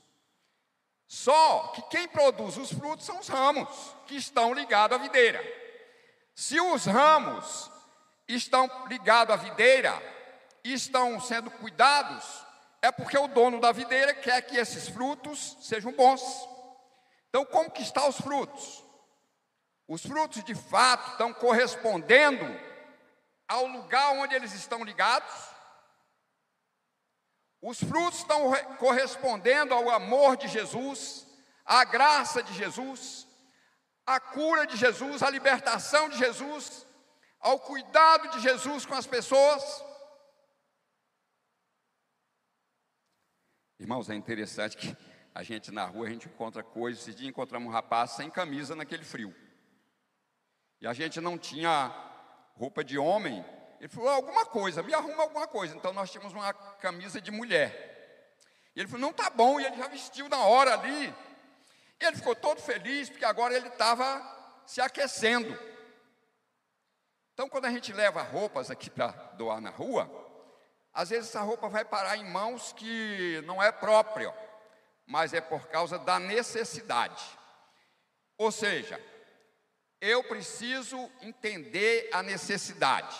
Só 1.06 1.68
que 1.68 1.82
quem 1.82 2.08
produz 2.08 2.56
os 2.56 2.72
frutos 2.72 3.06
são 3.06 3.18
os 3.18 3.28
ramos 3.28 3.68
que 4.06 4.16
estão 4.16 4.52
ligados 4.52 4.98
à 4.98 5.00
videira. 5.00 5.42
Se 6.34 6.60
os 6.60 6.84
ramos 6.84 7.70
estão 8.26 8.70
ligados 8.88 9.34
à 9.34 9.36
videira 9.36 10.18
estão 10.72 11.20
sendo 11.20 11.50
cuidados, 11.50 12.24
é 12.82 12.92
porque 12.92 13.16
o 13.16 13.28
dono 13.28 13.60
da 13.60 13.72
videira 13.72 14.14
quer 14.14 14.42
que 14.42 14.56
esses 14.56 14.88
frutos 14.88 15.56
sejam 15.60 15.92
bons. 15.92 16.22
Então, 17.28 17.44
como 17.44 17.70
que 17.70 17.82
estão 17.82 18.08
os 18.08 18.16
frutos? 18.20 18.84
Os 19.86 20.02
frutos 20.02 20.44
de 20.44 20.54
fato 20.54 21.12
estão 21.12 21.32
correspondendo 21.32 22.44
ao 23.48 23.66
lugar 23.66 24.12
onde 24.12 24.34
eles 24.34 24.52
estão 24.52 24.84
ligados? 24.84 25.32
Os 27.60 27.82
frutos 27.82 28.20
estão 28.20 28.52
correspondendo 28.76 29.74
ao 29.74 29.90
amor 29.90 30.36
de 30.36 30.46
Jesus, 30.46 31.26
à 31.64 31.84
graça 31.84 32.42
de 32.42 32.52
Jesus, 32.54 33.26
à 34.06 34.20
cura 34.20 34.66
de 34.66 34.76
Jesus, 34.76 35.22
à 35.22 35.30
libertação 35.30 36.08
de 36.08 36.18
Jesus, 36.18 36.86
ao 37.40 37.58
cuidado 37.58 38.28
de 38.30 38.40
Jesus 38.40 38.86
com 38.86 38.94
as 38.94 39.06
pessoas? 39.06 39.62
Irmãos, 43.80 44.08
é 44.10 44.14
interessante 44.14 44.76
que 44.76 44.96
a 45.34 45.42
gente 45.42 45.70
na 45.70 45.84
rua, 45.84 46.06
a 46.06 46.10
gente 46.10 46.28
encontra 46.28 46.62
coisas. 46.62 47.02
Esse 47.02 47.14
dia 47.14 47.28
encontramos 47.28 47.68
um 47.68 47.72
rapaz 47.72 48.12
sem 48.12 48.28
camisa 48.28 48.74
naquele 48.74 49.04
frio. 49.04 49.34
E 50.80 50.86
a 50.86 50.92
gente 50.92 51.20
não 51.20 51.38
tinha 51.38 52.07
roupa 52.58 52.82
de 52.82 52.98
homem. 52.98 53.44
Ele 53.80 53.88
falou, 53.88 54.10
alguma 54.10 54.44
coisa, 54.44 54.82
me 54.82 54.92
arruma 54.92 55.22
alguma 55.22 55.46
coisa. 55.46 55.76
Então 55.76 55.92
nós 55.92 56.10
tínhamos 56.10 56.32
uma 56.32 56.52
camisa 56.52 57.20
de 57.20 57.30
mulher. 57.30 58.32
E 58.74 58.80
ele 58.80 58.88
falou, 58.88 59.06
não 59.06 59.12
tá 59.12 59.30
bom. 59.30 59.60
E 59.60 59.64
ele 59.66 59.76
já 59.76 59.86
vestiu 59.88 60.28
na 60.28 60.44
hora 60.44 60.74
ali. 60.74 61.14
E 62.00 62.04
ele 62.04 62.16
ficou 62.16 62.34
todo 62.34 62.60
feliz, 62.60 63.08
porque 63.08 63.24
agora 63.24 63.54
ele 63.54 63.68
estava 63.68 64.62
se 64.66 64.80
aquecendo. 64.80 65.58
Então, 67.32 67.48
quando 67.48 67.66
a 67.66 67.70
gente 67.70 67.92
leva 67.92 68.20
roupas 68.20 68.70
aqui 68.70 68.90
para 68.90 69.08
doar 69.36 69.60
na 69.60 69.70
rua, 69.70 70.10
às 70.92 71.10
vezes 71.10 71.28
essa 71.28 71.40
roupa 71.40 71.68
vai 71.68 71.84
parar 71.84 72.16
em 72.16 72.28
mãos 72.28 72.72
que 72.72 73.40
não 73.46 73.62
é 73.62 73.70
própria 73.70 74.34
mas 75.08 75.32
é 75.32 75.40
por 75.40 75.66
causa 75.68 75.98
da 75.98 76.20
necessidade. 76.20 77.24
Ou 78.36 78.52
seja, 78.52 79.02
eu 80.00 80.22
preciso 80.24 81.10
entender 81.20 82.08
a 82.12 82.22
necessidade. 82.22 83.16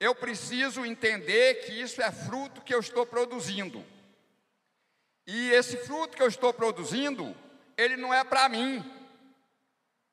Eu 0.00 0.14
preciso 0.14 0.84
entender 0.84 1.64
que 1.64 1.72
isso 1.72 2.00
é 2.00 2.12
fruto 2.12 2.60
que 2.60 2.74
eu 2.74 2.80
estou 2.80 3.04
produzindo. 3.04 3.84
E 5.26 5.50
esse 5.50 5.76
fruto 5.78 6.16
que 6.16 6.22
eu 6.22 6.28
estou 6.28 6.54
produzindo, 6.54 7.36
ele 7.76 7.96
não 7.96 8.12
é 8.12 8.22
para 8.22 8.48
mim. 8.48 8.84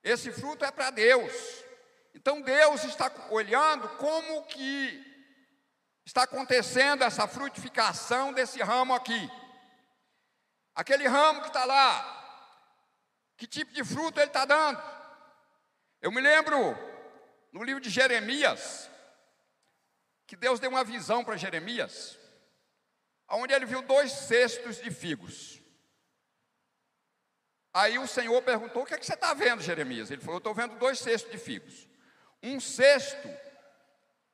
Esse 0.03 0.31
fruto 0.31 0.65
é 0.65 0.71
para 0.71 0.89
Deus. 0.89 1.63
Então 2.13 2.41
Deus 2.41 2.83
está 2.83 3.11
olhando 3.29 3.87
como 3.97 4.43
que 4.43 5.03
está 6.05 6.23
acontecendo 6.23 7.03
essa 7.03 7.27
frutificação 7.27 8.33
desse 8.33 8.61
ramo 8.61 8.93
aqui. 8.93 9.29
Aquele 10.73 11.07
ramo 11.07 11.41
que 11.41 11.47
está 11.47 11.65
lá, 11.65 12.51
que 13.37 13.47
tipo 13.47 13.73
de 13.73 13.83
fruto 13.83 14.19
ele 14.19 14.27
está 14.27 14.45
dando? 14.45 14.94
Eu 16.01 16.11
me 16.11 16.21
lembro 16.21 16.57
no 17.51 17.63
livro 17.63 17.81
de 17.81 17.89
Jeremias, 17.89 18.89
que 20.27 20.35
Deus 20.35 20.59
deu 20.59 20.69
uma 20.69 20.83
visão 20.83 21.23
para 21.23 21.37
Jeremias, 21.37 22.17
onde 23.29 23.53
ele 23.53 23.65
viu 23.65 23.81
dois 23.81 24.11
cestos 24.11 24.77
de 24.81 24.91
figos. 24.91 25.61
Aí 27.73 27.97
o 27.97 28.07
Senhor 28.07 28.41
perguntou: 28.41 28.83
O 28.83 28.85
que, 28.85 28.93
é 28.93 28.97
que 28.97 29.05
você 29.05 29.13
está 29.13 29.33
vendo, 29.33 29.61
Jeremias? 29.61 30.11
Ele 30.11 30.21
falou: 30.21 30.37
Estou 30.37 30.53
vendo 30.53 30.77
dois 30.77 30.99
cestos 30.99 31.31
de 31.31 31.37
figos. 31.37 31.87
Um 32.41 32.59
cesto 32.59 33.29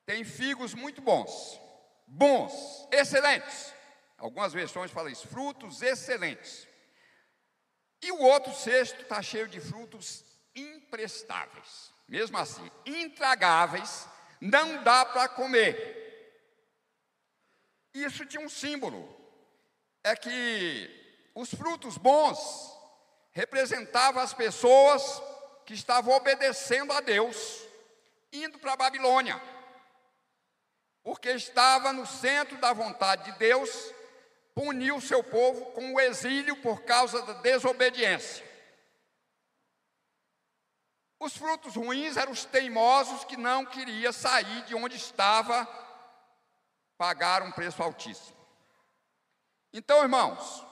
tem 0.05 0.23
figos 0.23 0.73
muito 0.73 1.01
bons, 1.01 1.59
bons, 2.07 2.87
excelentes. 2.91 3.73
Algumas 4.17 4.53
versões 4.53 4.91
falam 4.91 5.11
isso, 5.11 5.27
frutos 5.27 5.81
excelentes. 5.81 6.67
E 8.01 8.11
o 8.11 8.19
outro 8.19 8.53
cesto 8.53 9.01
está 9.01 9.21
cheio 9.21 9.47
de 9.47 9.59
frutos 9.59 10.23
imprestáveis. 10.55 11.91
Mesmo 12.07 12.37
assim, 12.37 12.69
intragáveis, 12.85 14.07
não 14.39 14.83
dá 14.83 15.05
para 15.05 15.29
comer. 15.29 15.99
Isso 17.93 18.25
tinha 18.25 18.43
um 18.43 18.49
símbolo. 18.49 19.17
É 20.03 20.15
que 20.15 21.29
os 21.35 21.53
frutos 21.53 21.97
bons 21.97 22.39
representavam 23.31 24.21
as 24.21 24.33
pessoas 24.33 25.21
que 25.65 25.73
estavam 25.73 26.13
obedecendo 26.13 26.91
a 26.91 26.99
Deus, 26.99 27.61
indo 28.33 28.59
para 28.59 28.73
a 28.73 28.77
Babilônia. 28.77 29.41
Porque 31.03 31.29
estava 31.29 31.93
no 31.93 32.05
centro 32.05 32.57
da 32.57 32.73
vontade 32.73 33.31
de 33.31 33.39
Deus 33.39 33.93
puniu 34.53 34.97
o 34.97 35.01
seu 35.01 35.23
povo 35.23 35.65
com 35.71 35.93
o 35.93 35.99
exílio 35.99 36.55
por 36.57 36.83
causa 36.83 37.21
da 37.21 37.33
desobediência. 37.33 38.45
Os 41.21 41.37
frutos 41.37 41.75
ruins 41.75 42.17
eram 42.17 42.31
os 42.31 42.45
teimosos 42.45 43.23
que 43.25 43.37
não 43.37 43.63
queriam 43.63 44.11
sair 44.11 44.65
de 44.65 44.73
onde 44.73 44.95
estava, 44.95 45.67
pagar 46.97 47.43
um 47.43 47.51
preço 47.51 47.83
altíssimo. 47.83 48.35
Então, 49.71 50.01
irmãos, 50.01 50.65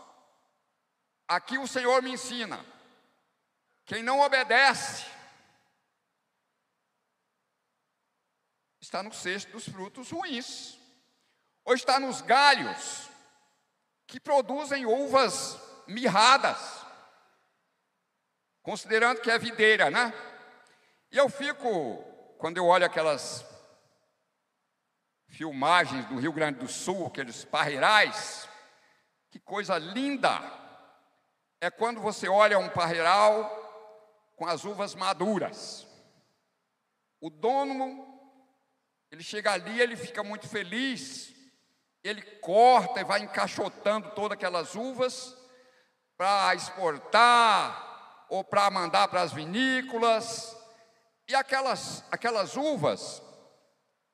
aqui 1.28 1.60
o 1.60 1.68
Senhor 1.68 2.02
me 2.02 2.10
ensina: 2.10 2.66
quem 3.86 4.02
não 4.02 4.22
obedece, 4.22 5.06
está 8.82 9.04
no 9.04 9.14
cesto 9.14 9.52
dos 9.52 9.70
frutos 9.70 10.10
ruins, 10.10 10.80
ou 11.64 11.76
está 11.76 12.00
nos 12.00 12.22
galhos 12.22 13.08
que 14.08 14.20
produzem 14.20 14.88
uvas 14.88 15.60
mirradas, 15.86 16.58
considerando 18.64 19.22
que 19.22 19.30
é 19.30 19.38
videira, 19.38 19.92
né? 19.92 20.12
E 21.12 21.18
eu 21.18 21.28
fico, 21.28 22.04
quando 22.38 22.58
eu 22.58 22.68
olho 22.68 22.86
aquelas 22.86 23.44
filmagens 25.28 26.06
do 26.06 26.20
Rio 26.20 26.32
Grande 26.32 26.60
do 26.60 26.68
Sul, 26.68 27.08
aqueles 27.08 27.44
parreirais, 27.44 28.48
que 29.32 29.40
coisa 29.40 29.78
linda! 29.78 30.40
É 31.60 31.72
quando 31.72 32.00
você 32.00 32.28
olha 32.30 32.60
um 32.60 32.70
parreiral 32.70 33.58
com 34.36 34.46
as 34.46 34.64
uvas 34.64 34.94
maduras. 34.94 35.88
O 37.20 37.30
dono, 37.30 38.08
ele 39.12 39.24
chega 39.24 39.52
ali, 39.52 39.82
ele 39.82 39.98
fica 39.98 40.24
muito 40.24 40.48
feliz, 40.48 41.34
ele 42.04 42.22
corta 42.22 43.02
e 43.02 43.04
vai 43.04 43.22
encaixotando 43.22 44.12
todas 44.12 44.38
aquelas 44.38 44.76
uvas 44.76 45.36
para 46.16 46.54
exportar 46.54 48.28
ou 48.30 48.44
para 48.44 48.70
mandar 48.70 49.08
para 49.08 49.22
as 49.22 49.34
vinícolas. 49.34 50.59
E 51.30 51.36
aquelas, 51.36 52.04
aquelas 52.10 52.58
uvas, 52.58 53.22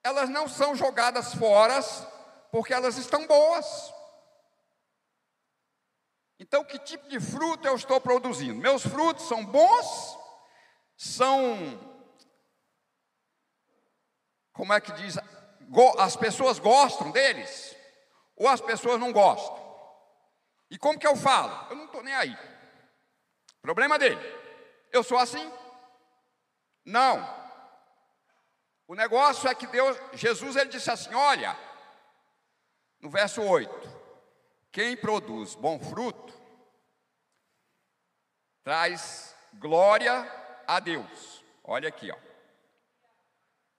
elas 0.04 0.30
não 0.30 0.50
são 0.50 0.76
jogadas 0.76 1.34
fora 1.34 1.80
porque 2.52 2.74
elas 2.74 2.98
estão 2.98 3.26
boas. 3.26 3.66
Então, 6.38 6.66
que 6.66 6.78
tipo 6.78 7.08
de 7.08 7.18
fruto 7.22 7.66
eu 7.66 7.76
estou 7.78 8.02
produzindo? 8.02 8.60
Meus 8.60 8.86
frutos 8.86 9.30
são 9.30 9.46
bons? 9.46 10.18
São. 10.98 11.58
Como 14.52 14.74
é 14.74 14.82
que 14.82 14.92
diz? 14.92 15.18
As 15.98 16.18
pessoas 16.18 16.60
gostam 16.60 17.12
deles? 17.12 17.74
Ou 18.36 18.50
as 18.50 18.60
pessoas 18.60 19.00
não 19.00 19.14
gostam? 19.14 19.58
E 20.70 20.78
como 20.78 21.00
que 21.00 21.08
eu 21.08 21.16
falo? 21.16 21.70
Eu 21.70 21.78
não 21.78 21.86
estou 21.86 22.04
nem 22.04 22.14
aí. 22.14 22.38
Problema 23.62 23.98
dele. 23.98 24.20
Eu 24.92 25.02
sou 25.02 25.18
assim? 25.18 25.50
Não. 26.86 27.46
O 28.88 28.94
negócio 28.94 29.50
é 29.50 29.56
que 29.56 29.66
Deus, 29.66 29.98
Jesus 30.14 30.56
ele 30.56 30.70
disse 30.70 30.92
assim: 30.92 31.14
olha, 31.14 31.58
no 33.02 33.10
verso 33.10 33.42
8: 33.42 33.90
quem 34.72 34.96
produz 34.96 35.56
bom 35.56 35.80
fruto 35.80 36.34
traz 38.64 39.36
glória 39.54 40.30
a 40.68 40.80
Deus. 40.80 41.44
Olha 41.64 41.90
aqui, 41.90 42.12
ó. 42.12 42.18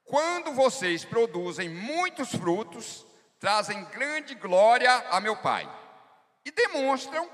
Quando 0.05 0.53
vocês 0.53 1.05
produzem 1.05 1.69
muitos 1.69 2.31
frutos, 2.31 3.05
trazem 3.39 3.85
grande 3.87 4.35
glória 4.35 4.93
a 5.11 5.21
meu 5.21 5.37
Pai 5.37 5.69
e 6.45 6.51
demonstram 6.51 7.29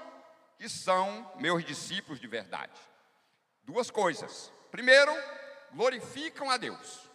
que 0.57 0.69
são 0.69 1.31
meus 1.37 1.65
discípulos 1.65 2.19
de 2.21 2.27
verdade. 2.27 2.73
Duas 3.63 3.91
coisas. 3.91 4.51
Primeiro, 4.71 5.13
glorificam 5.73 6.51
a 6.51 6.57
Deus. 6.57 7.11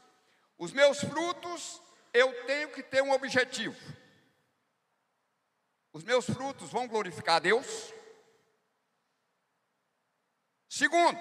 Os 0.58 0.72
meus 0.72 1.00
frutos, 1.00 1.82
eu 2.14 2.46
tenho 2.46 2.70
que 2.70 2.82
ter 2.82 3.02
um 3.02 3.12
objetivo. 3.12 3.78
Os 5.94 6.04
meus 6.04 6.26
frutos 6.26 6.70
vão 6.70 6.88
glorificar 6.88 7.36
a 7.36 7.40
Deus. 7.40 7.94
Segundo, 10.70 11.20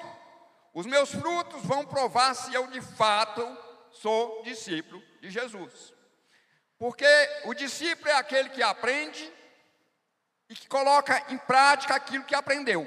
os 0.75 0.87
meus 0.87 1.11
frutos 1.11 1.63
vão 1.65 1.87
provar 1.87 2.35
se 2.35 2.53
eu 2.53 2.67
de 2.67 2.81
fato 2.81 3.43
sou 3.91 4.43
discípulo 4.43 5.03
de 5.21 5.31
Jesus. 5.31 5.95
Porque 6.79 7.07
o 7.45 7.55
discípulo 7.55 8.09
é 8.11 8.15
aquele 8.15 8.51
que 8.51 8.63
aprende 8.63 9.33
e 10.49 10.55
que 10.55 10.69
coloca 10.69 11.33
em 11.33 11.39
prática 11.39 11.95
aquilo 11.95 12.25
que 12.25 12.35
aprendeu. 12.35 12.85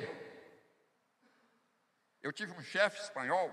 Eu 2.21 2.31
tive 2.31 2.51
um 2.51 2.61
chefe 2.61 3.01
espanhol 3.01 3.49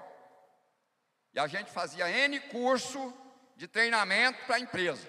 e 1.37 1.38
a 1.38 1.47
gente 1.47 1.71
fazia 1.71 2.09
N 2.09 2.40
curso 2.49 3.12
de 3.57 3.69
treinamento 3.69 4.43
para 4.47 4.57
a 4.57 4.59
empresa. 4.59 5.07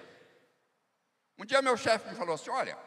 Um 1.38 1.44
dia 1.46 1.62
meu 1.62 1.74
chefe 1.74 2.10
me 2.10 2.14
falou 2.14 2.34
assim: 2.34 2.50
Olha, 2.50 2.78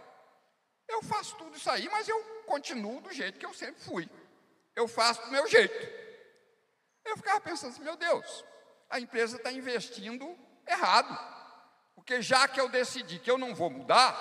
eu 0.87 1.01
faço 1.01 1.35
tudo 1.37 1.57
isso 1.57 1.69
aí, 1.71 1.89
mas 1.89 2.07
eu 2.07 2.23
continuo 2.45 3.01
do 3.01 3.11
jeito 3.11 3.39
que 3.39 3.45
eu 3.45 3.53
sempre 3.53 3.81
fui. 3.81 4.07
Eu 4.75 4.87
faço 4.87 5.23
do 5.23 5.31
meu 5.31 5.47
jeito. 5.47 5.73
Eu 7.03 7.17
ficava 7.17 7.41
pensando 7.41 7.71
assim: 7.71 7.83
Meu 7.83 7.95
Deus, 7.95 8.45
a 8.87 8.99
empresa 8.99 9.37
está 9.37 9.51
investindo 9.51 10.37
errado. 10.67 11.17
Porque 11.95 12.21
já 12.21 12.47
que 12.47 12.61
eu 12.61 12.69
decidi 12.69 13.17
que 13.17 13.31
eu 13.31 13.39
não 13.39 13.55
vou 13.55 13.71
mudar, 13.71 14.13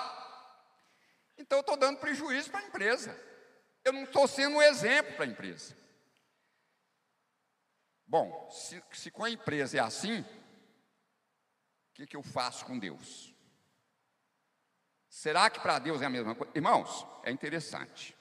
então 1.37 1.59
eu 1.59 1.61
estou 1.61 1.77
dando 1.77 1.99
prejuízo 1.99 2.49
para 2.49 2.61
a 2.61 2.65
empresa. 2.65 3.15
Eu 3.85 3.93
não 3.93 4.03
estou 4.03 4.27
sendo 4.27 4.55
um 4.55 4.61
exemplo 4.63 5.13
para 5.13 5.25
a 5.25 5.27
empresa. 5.27 5.80
Bom, 8.11 8.49
se, 8.51 8.83
se 8.91 9.09
com 9.09 9.23
a 9.23 9.29
empresa 9.29 9.77
é 9.77 9.79
assim, 9.79 10.19
o 10.19 10.25
que, 11.93 12.05
que 12.05 12.17
eu 12.17 12.21
faço 12.21 12.65
com 12.65 12.77
Deus? 12.77 13.33
Será 15.07 15.49
que 15.49 15.61
para 15.61 15.79
Deus 15.79 16.01
é 16.01 16.07
a 16.07 16.09
mesma 16.09 16.35
coisa? 16.35 16.51
Irmãos, 16.53 17.07
é 17.23 17.31
interessante. 17.31 18.13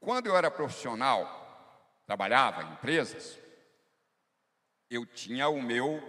Quando 0.00 0.26
eu 0.26 0.36
era 0.36 0.50
profissional, 0.50 1.94
trabalhava 2.04 2.64
em 2.64 2.72
empresas, 2.72 3.38
eu 4.90 5.06
tinha 5.06 5.48
o 5.48 5.62
meu, 5.62 6.02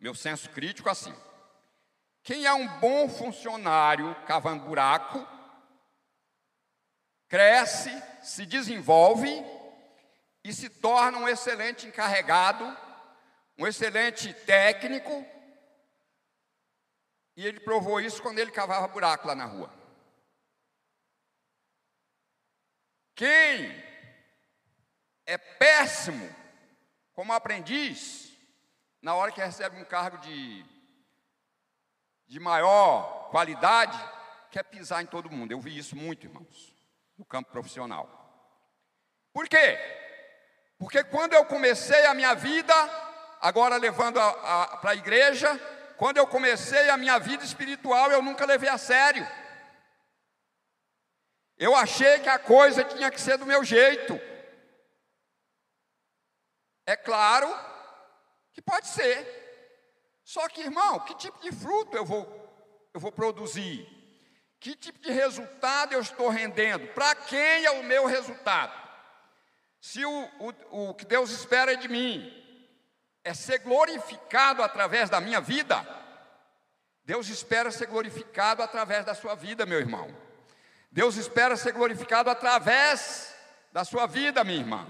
meu 0.00 0.12
senso 0.12 0.50
crítico 0.50 0.90
assim. 0.90 1.14
Quem 2.24 2.46
é 2.46 2.52
um 2.52 2.80
bom 2.80 3.08
funcionário 3.08 4.12
cavando 4.26 4.64
buraco, 4.64 5.24
cresce, 7.28 7.90
se 8.20 8.44
desenvolve 8.44 9.61
e 10.44 10.52
se 10.52 10.68
torna 10.68 11.18
um 11.18 11.28
excelente 11.28 11.86
encarregado, 11.86 12.64
um 13.56 13.66
excelente 13.66 14.32
técnico. 14.32 15.24
E 17.36 17.46
ele 17.46 17.60
provou 17.60 18.00
isso 18.00 18.22
quando 18.22 18.38
ele 18.38 18.50
cavava 18.50 18.88
buraco 18.88 19.26
lá 19.26 19.34
na 19.34 19.44
rua. 19.44 19.72
Quem 23.14 23.70
é 25.26 25.38
péssimo 25.38 26.28
como 27.12 27.32
aprendiz, 27.32 28.36
na 29.00 29.14
hora 29.14 29.32
que 29.32 29.40
recebe 29.40 29.76
um 29.76 29.84
cargo 29.84 30.18
de, 30.18 30.64
de 32.26 32.40
maior 32.40 33.30
qualidade, 33.30 33.98
quer 34.50 34.64
pisar 34.64 35.02
em 35.02 35.06
todo 35.06 35.30
mundo. 35.30 35.52
Eu 35.52 35.60
vi 35.60 35.76
isso 35.76 35.94
muito, 35.94 36.26
irmãos, 36.26 36.74
no 37.16 37.24
campo 37.24 37.50
profissional. 37.50 38.18
Por 39.32 39.48
quê? 39.48 39.78
Porque 40.82 41.04
quando 41.04 41.32
eu 41.32 41.44
comecei 41.44 42.06
a 42.06 42.12
minha 42.12 42.34
vida, 42.34 42.74
agora 43.40 43.76
levando 43.76 44.18
para 44.80 44.90
a 44.90 44.96
igreja, 44.96 45.48
quando 45.96 46.16
eu 46.16 46.26
comecei 46.26 46.90
a 46.90 46.96
minha 46.96 47.20
vida 47.20 47.44
espiritual, 47.44 48.10
eu 48.10 48.20
nunca 48.20 48.44
levei 48.44 48.68
a 48.68 48.76
sério. 48.76 49.24
Eu 51.56 51.76
achei 51.76 52.18
que 52.18 52.28
a 52.28 52.36
coisa 52.36 52.82
tinha 52.82 53.12
que 53.12 53.20
ser 53.20 53.38
do 53.38 53.46
meu 53.46 53.62
jeito. 53.62 54.20
É 56.84 56.96
claro 56.96 57.48
que 58.52 58.60
pode 58.60 58.88
ser. 58.88 59.24
Só 60.24 60.48
que, 60.48 60.62
irmão, 60.62 60.98
que 60.98 61.14
tipo 61.14 61.38
de 61.42 61.52
fruto 61.52 61.96
eu 61.96 62.04
vou, 62.04 62.26
eu 62.92 62.98
vou 62.98 63.12
produzir? 63.12 63.86
Que 64.58 64.74
tipo 64.74 64.98
de 64.98 65.12
resultado 65.12 65.92
eu 65.92 66.00
estou 66.00 66.28
rendendo? 66.28 66.88
Para 66.88 67.14
quem 67.14 67.64
é 67.66 67.70
o 67.70 67.84
meu 67.84 68.04
resultado? 68.06 68.81
Se 69.82 70.06
o, 70.06 70.30
o, 70.70 70.90
o 70.90 70.94
que 70.94 71.04
Deus 71.04 71.32
espera 71.32 71.76
de 71.76 71.88
mim 71.88 72.32
é 73.24 73.34
ser 73.34 73.58
glorificado 73.58 74.62
através 74.62 75.10
da 75.10 75.20
minha 75.20 75.40
vida, 75.40 75.84
Deus 77.04 77.28
espera 77.28 77.68
ser 77.72 77.86
glorificado 77.86 78.62
através 78.62 79.04
da 79.04 79.12
sua 79.12 79.34
vida, 79.34 79.66
meu 79.66 79.80
irmão. 79.80 80.16
Deus 80.88 81.16
espera 81.16 81.56
ser 81.56 81.72
glorificado 81.72 82.30
através 82.30 83.34
da 83.72 83.84
sua 83.84 84.06
vida, 84.06 84.44
minha 84.44 84.60
irmã. 84.60 84.86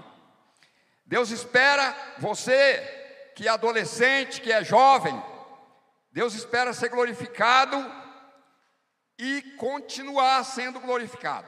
Deus 1.03 1.31
espera 1.31 1.95
você 2.19 3.31
que 3.35 3.47
é 3.47 3.49
adolescente, 3.49 4.41
que 4.41 4.51
é 4.51 4.63
jovem, 4.63 5.19
Deus 6.11 6.35
espera 6.35 6.71
ser 6.71 6.89
glorificado 6.89 7.83
e 9.17 9.41
continuar 9.57 10.43
sendo 10.43 10.79
glorificado, 10.79 11.47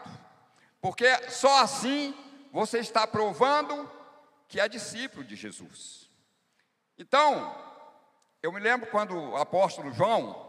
porque 0.81 1.29
só 1.29 1.62
assim 1.62 2.24
você 2.55 2.79
está 2.79 3.05
provando 3.05 3.91
que 4.47 4.61
é 4.61 4.69
discípulo 4.69 5.25
de 5.25 5.35
Jesus. 5.35 6.09
Então, 6.97 7.53
eu 8.41 8.49
me 8.49 8.61
lembro 8.61 8.89
quando 8.89 9.13
o 9.13 9.35
apóstolo 9.35 9.91
João, 9.91 10.41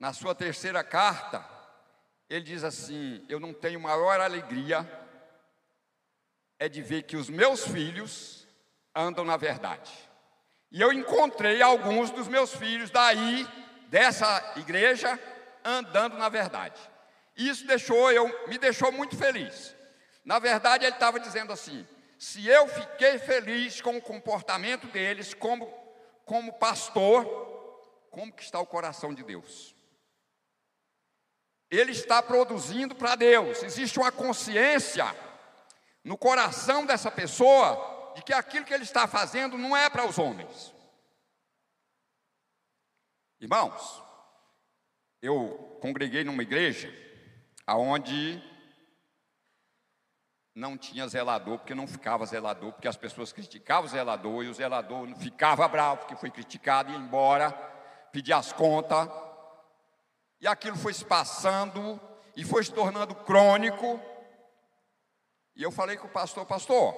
na 0.00 0.14
sua 0.14 0.34
terceira 0.34 0.82
carta, 0.82 1.46
ele 2.26 2.46
diz 2.46 2.64
assim: 2.64 3.22
Eu 3.28 3.38
não 3.38 3.52
tenho 3.52 3.78
maior 3.78 4.18
alegria 4.18 4.88
é 6.58 6.70
de 6.70 6.80
ver 6.80 7.02
que 7.02 7.18
os 7.18 7.28
meus 7.28 7.66
filhos 7.68 8.46
andam 8.94 9.26
na 9.26 9.36
verdade. 9.36 9.92
E 10.70 10.80
eu 10.80 10.90
encontrei 10.90 11.60
alguns 11.60 12.10
dos 12.10 12.28
meus 12.28 12.54
filhos 12.54 12.88
daí, 12.88 13.46
dessa 13.88 14.54
igreja, 14.56 15.20
andando 15.62 16.16
na 16.16 16.30
verdade. 16.30 16.80
Isso 17.36 17.66
deixou 17.66 18.10
eu, 18.10 18.26
me 18.48 18.56
deixou 18.56 18.90
muito 18.90 19.18
feliz. 19.18 19.81
Na 20.24 20.38
verdade, 20.38 20.84
ele 20.84 20.94
estava 20.94 21.18
dizendo 21.18 21.52
assim: 21.52 21.86
se 22.18 22.46
eu 22.46 22.68
fiquei 22.68 23.18
feliz 23.18 23.80
com 23.80 23.96
o 23.96 24.02
comportamento 24.02 24.86
deles 24.86 25.34
como, 25.34 25.66
como 26.24 26.52
pastor, 26.52 27.24
como 28.10 28.32
que 28.32 28.42
está 28.42 28.60
o 28.60 28.66
coração 28.66 29.12
de 29.12 29.22
Deus? 29.22 29.74
Ele 31.70 31.92
está 31.92 32.22
produzindo 32.22 32.94
para 32.94 33.16
Deus. 33.16 33.62
Existe 33.62 33.98
uma 33.98 34.12
consciência 34.12 35.06
no 36.04 36.18
coração 36.18 36.84
dessa 36.84 37.10
pessoa 37.10 38.12
de 38.14 38.22
que 38.22 38.32
aquilo 38.32 38.64
que 38.64 38.74
ele 38.74 38.84
está 38.84 39.06
fazendo 39.06 39.56
não 39.56 39.76
é 39.76 39.88
para 39.88 40.06
os 40.06 40.18
homens. 40.18 40.72
Irmãos, 43.40 44.02
eu 45.20 45.78
congreguei 45.80 46.22
numa 46.22 46.42
igreja 46.42 46.92
aonde 47.66 48.42
não 50.54 50.76
tinha 50.76 51.08
zelador, 51.08 51.58
porque 51.58 51.74
não 51.74 51.86
ficava 51.86 52.26
zelador, 52.26 52.72
porque 52.72 52.88
as 52.88 52.96
pessoas 52.96 53.32
criticavam 53.32 53.86
o 53.86 53.88
zelador 53.88 54.44
e 54.44 54.48
o 54.48 54.54
zelador 54.54 55.08
ficava 55.16 55.66
bravo 55.66 56.00
porque 56.00 56.16
foi 56.16 56.30
criticado 56.30 56.90
e 56.90 56.94
ia 56.94 56.98
embora, 56.98 57.52
pedia 58.12 58.36
as 58.36 58.52
contas. 58.52 59.08
E 60.40 60.46
aquilo 60.46 60.76
foi 60.76 60.92
se 60.92 61.04
passando 61.04 62.00
e 62.36 62.44
foi 62.44 62.64
se 62.64 62.72
tornando 62.72 63.14
crônico. 63.14 64.00
E 65.54 65.62
eu 65.62 65.70
falei 65.70 65.96
com 65.96 66.06
o 66.06 66.10
pastor, 66.10 66.44
pastor, 66.44 66.94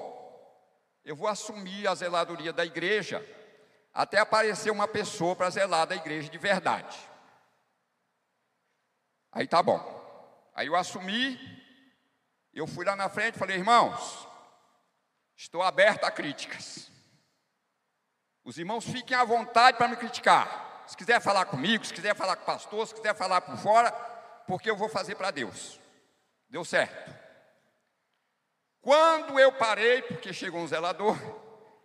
eu 1.04 1.14
vou 1.14 1.28
assumir 1.28 1.86
a 1.86 1.94
zeladoria 1.94 2.52
da 2.52 2.64
igreja 2.64 3.24
até 3.92 4.18
aparecer 4.18 4.70
uma 4.70 4.88
pessoa 4.88 5.36
para 5.36 5.50
zelar 5.50 5.86
da 5.86 5.94
igreja 5.94 6.28
de 6.28 6.38
verdade. 6.38 6.98
Aí 9.30 9.46
tá 9.46 9.62
bom. 9.62 9.80
Aí 10.54 10.66
eu 10.66 10.76
assumi, 10.76 11.38
eu 12.54 12.66
fui 12.66 12.84
lá 12.84 12.94
na 12.94 13.08
frente 13.08 13.36
e 13.36 13.38
falei, 13.38 13.56
irmãos, 13.56 14.28
estou 15.36 15.62
aberto 15.62 16.04
a 16.04 16.10
críticas. 16.10 16.90
Os 18.44 18.58
irmãos 18.58 18.84
fiquem 18.84 19.16
à 19.16 19.24
vontade 19.24 19.78
para 19.78 19.88
me 19.88 19.96
criticar. 19.96 20.84
Se 20.86 20.96
quiser 20.96 21.20
falar 21.20 21.46
comigo, 21.46 21.84
se 21.84 21.94
quiser 21.94 22.14
falar 22.14 22.36
com 22.36 22.42
o 22.42 22.46
pastor, 22.46 22.86
se 22.86 22.94
quiser 22.94 23.14
falar 23.14 23.40
por 23.40 23.56
fora, 23.56 23.90
porque 24.46 24.70
eu 24.70 24.76
vou 24.76 24.88
fazer 24.88 25.14
para 25.14 25.30
Deus. 25.30 25.80
Deu 26.48 26.64
certo. 26.64 27.12
Quando 28.80 29.40
eu 29.40 29.50
parei, 29.52 30.02
porque 30.02 30.32
chegou 30.32 30.60
um 30.60 30.68
zelador 30.68 31.16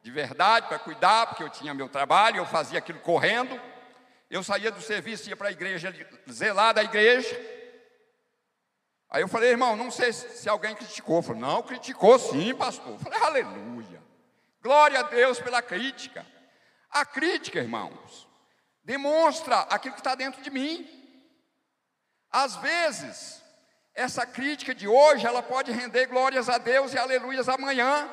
de 0.04 0.12
verdade 0.12 0.68
para 0.68 0.80
cuidar, 0.80 1.28
porque 1.28 1.44
eu 1.44 1.50
tinha 1.50 1.74
meu 1.74 1.88
trabalho, 1.88 2.38
eu 2.38 2.46
fazia 2.46 2.80
aquilo 2.80 3.00
correndo. 3.00 3.60
Eu 4.30 4.44
saía 4.44 4.70
do 4.70 4.82
serviço, 4.82 5.30
ia 5.30 5.36
para 5.36 5.48
a 5.48 5.52
igreja, 5.52 5.94
zelar 6.30 6.74
da 6.74 6.84
igreja. 6.84 7.59
Aí 9.10 9.24
eu 9.24 9.28
falei, 9.28 9.50
irmão, 9.50 9.76
não 9.76 9.90
sei 9.90 10.14
se 10.14 10.48
alguém 10.48 10.76
criticou. 10.76 11.22
Falei, 11.22 11.42
não, 11.42 11.64
criticou 11.64 12.20
sim, 12.20 12.54
pastor. 12.54 12.94
Eu 12.94 13.00
falei, 13.00 13.20
aleluia. 13.20 14.04
Glória 14.62 15.00
a 15.00 15.04
Deus 15.04 15.40
pela 15.40 15.62
crítica. 15.62 16.26
A 16.92 17.06
crítica, 17.06 17.60
irmãos, 17.60 18.28
demonstra 18.84 19.62
aquilo 19.62 19.96
que 19.96 20.02
está 20.02 20.14
dentro 20.14 20.42
de 20.42 20.50
mim. 20.52 20.88
Às 22.32 22.56
vezes, 22.58 23.44
essa 23.96 24.26
crítica 24.26 24.76
de 24.76 24.88
hoje, 24.88 25.26
ela 25.26 25.42
pode 25.42 25.72
render 25.72 26.06
glórias 26.06 26.48
a 26.48 26.58
Deus 26.58 26.94
e 26.94 26.98
aleluias 26.98 27.50
amanhã. 27.50 28.08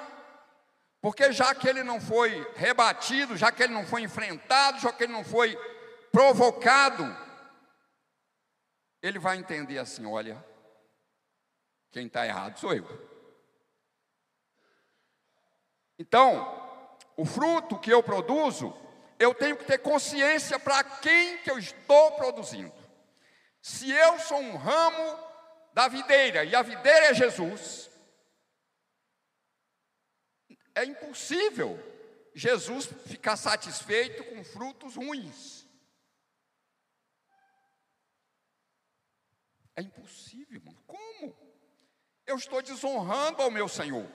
Porque 1.00 1.30
já 1.30 1.54
que 1.54 1.68
ele 1.68 1.82
não 1.82 2.00
foi 2.00 2.46
rebatido, 2.56 3.36
já 3.36 3.52
que 3.52 3.62
ele 3.62 3.74
não 3.74 3.86
foi 3.86 4.02
enfrentado, 4.02 4.80
já 4.80 4.92
que 4.92 5.04
ele 5.04 5.12
não 5.12 5.24
foi 5.24 5.56
provocado, 6.10 7.04
ele 9.02 9.18
vai 9.18 9.36
entender 9.36 9.78
assim: 9.78 10.06
olha, 10.06 10.42
quem 11.96 12.08
está 12.08 12.26
errado 12.26 12.58
sou 12.58 12.74
eu. 12.74 12.84
Então, 15.98 16.44
o 17.16 17.24
fruto 17.24 17.78
que 17.78 17.90
eu 17.90 18.02
produzo, 18.02 18.70
eu 19.18 19.32
tenho 19.32 19.56
que 19.56 19.64
ter 19.64 19.78
consciência 19.78 20.58
para 20.58 20.84
quem 20.84 21.38
que 21.38 21.50
eu 21.50 21.58
estou 21.58 22.12
produzindo. 22.12 22.74
Se 23.62 23.90
eu 23.90 24.18
sou 24.18 24.38
um 24.38 24.58
ramo 24.58 25.18
da 25.72 25.88
videira 25.88 26.44
e 26.44 26.54
a 26.54 26.60
videira 26.60 27.06
é 27.06 27.14
Jesus, 27.14 27.90
é 30.74 30.84
impossível 30.84 31.82
Jesus 32.34 32.90
ficar 33.06 33.38
satisfeito 33.38 34.22
com 34.24 34.44
frutos 34.44 34.96
ruins. 34.96 35.66
É 39.74 39.80
impossível, 39.80 40.56
irmão. 40.56 40.85
Eu 42.26 42.36
estou 42.36 42.60
desonrando 42.60 43.40
ao 43.40 43.50
meu 43.50 43.68
Senhor. 43.68 44.06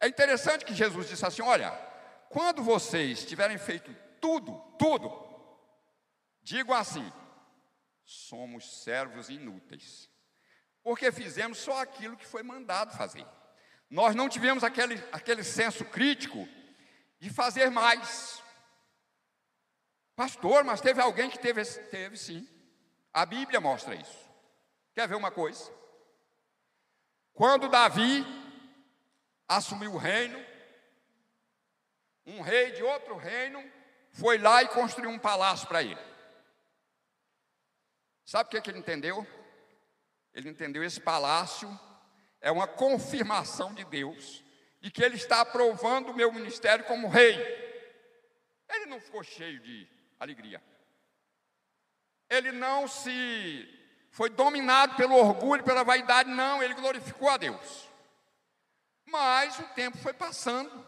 É 0.00 0.06
interessante 0.06 0.64
que 0.64 0.74
Jesus 0.74 1.08
disse 1.08 1.26
assim: 1.26 1.42
olha, 1.42 1.70
quando 2.30 2.62
vocês 2.62 3.24
tiverem 3.24 3.58
feito 3.58 3.94
tudo, 4.20 4.52
tudo, 4.78 5.10
digam 6.42 6.74
assim: 6.74 7.12
somos 8.04 8.82
servos 8.82 9.28
inúteis, 9.28 10.08
porque 10.82 11.10
fizemos 11.10 11.58
só 11.58 11.80
aquilo 11.80 12.16
que 12.16 12.26
foi 12.26 12.42
mandado 12.42 12.96
fazer. 12.96 13.26
Nós 13.90 14.14
não 14.14 14.28
tivemos 14.28 14.62
aquele, 14.62 15.02
aquele 15.10 15.42
senso 15.42 15.84
crítico 15.84 16.46
de 17.18 17.30
fazer 17.30 17.70
mais. 17.70 18.42
Pastor, 20.14 20.62
mas 20.62 20.80
teve 20.80 21.00
alguém 21.00 21.30
que 21.30 21.38
teve, 21.38 21.64
teve 21.64 22.16
sim. 22.16 22.46
A 23.12 23.24
Bíblia 23.24 23.60
mostra 23.60 23.94
isso. 23.94 24.28
Quer 24.94 25.08
ver 25.08 25.14
uma 25.14 25.30
coisa? 25.30 25.77
Quando 27.38 27.68
Davi 27.68 28.26
assumiu 29.46 29.94
o 29.94 29.96
reino, 29.96 30.44
um 32.26 32.40
rei 32.40 32.72
de 32.72 32.82
outro 32.82 33.16
reino 33.16 33.64
foi 34.10 34.38
lá 34.38 34.60
e 34.64 34.68
construiu 34.70 35.08
um 35.08 35.20
palácio 35.20 35.68
para 35.68 35.80
ele. 35.80 36.00
Sabe 38.24 38.48
o 38.48 38.50
que, 38.50 38.60
que 38.60 38.70
ele 38.72 38.80
entendeu? 38.80 39.24
Ele 40.34 40.48
entendeu 40.48 40.82
esse 40.82 41.00
palácio 41.00 41.70
é 42.40 42.50
uma 42.50 42.66
confirmação 42.66 43.72
de 43.72 43.84
Deus 43.84 44.42
de 44.80 44.90
que 44.90 45.04
ele 45.04 45.14
está 45.14 45.40
aprovando 45.40 46.10
o 46.10 46.16
meu 46.16 46.32
ministério 46.32 46.84
como 46.86 47.06
rei. 47.06 47.36
Ele 48.68 48.86
não 48.86 49.00
ficou 49.00 49.22
cheio 49.22 49.60
de 49.60 49.88
alegria. 50.18 50.60
Ele 52.28 52.50
não 52.50 52.88
se 52.88 53.77
foi 54.18 54.28
dominado 54.28 54.96
pelo 54.96 55.14
orgulho, 55.14 55.62
pela 55.62 55.84
vaidade, 55.84 56.28
não, 56.28 56.60
ele 56.60 56.74
glorificou 56.74 57.30
a 57.30 57.36
Deus. 57.36 57.88
Mas 59.06 59.56
o 59.60 59.68
tempo 59.74 59.96
foi 59.98 60.12
passando. 60.12 60.84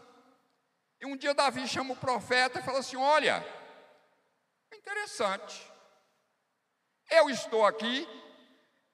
E 0.99 1.05
um 1.05 1.15
dia 1.15 1.33
Davi 1.33 1.65
chama 1.65 1.93
o 1.93 1.95
profeta 1.97 2.59
e 2.59 2.61
fala 2.61 2.79
assim: 2.79 2.97
Olha, 2.97 3.41
interessante. 4.73 5.65
Eu 7.09 7.29
estou 7.29 7.65
aqui, 7.65 8.05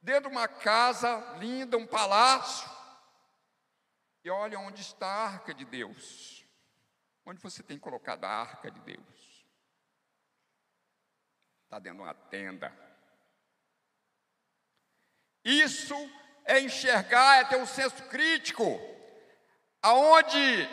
dentro 0.03 0.29
de 0.29 0.35
uma 0.35 0.47
casa 0.47 1.17
linda, 1.39 1.75
um 1.75 1.87
palácio, 1.87 2.69
e 4.23 4.29
olha 4.29 4.59
onde 4.59 4.81
está 4.81 5.07
a 5.07 5.25
arca 5.25 5.51
de 5.51 5.65
Deus. 5.65 6.45
Onde 7.25 7.41
você 7.41 7.63
tem 7.63 7.79
colocado 7.79 8.25
a 8.25 8.29
arca 8.29 8.69
de 8.69 8.79
Deus? 8.81 9.47
Está 11.63 11.79
dentro 11.79 11.97
de 11.97 12.03
uma 12.03 12.13
tenda. 12.13 12.86
Isso 15.47 15.95
é 16.43 16.59
enxergar, 16.59 17.37
é 17.37 17.43
ter 17.45 17.55
um 17.55 17.65
senso 17.65 18.03
crítico, 18.09 18.77
aonde 19.81 20.69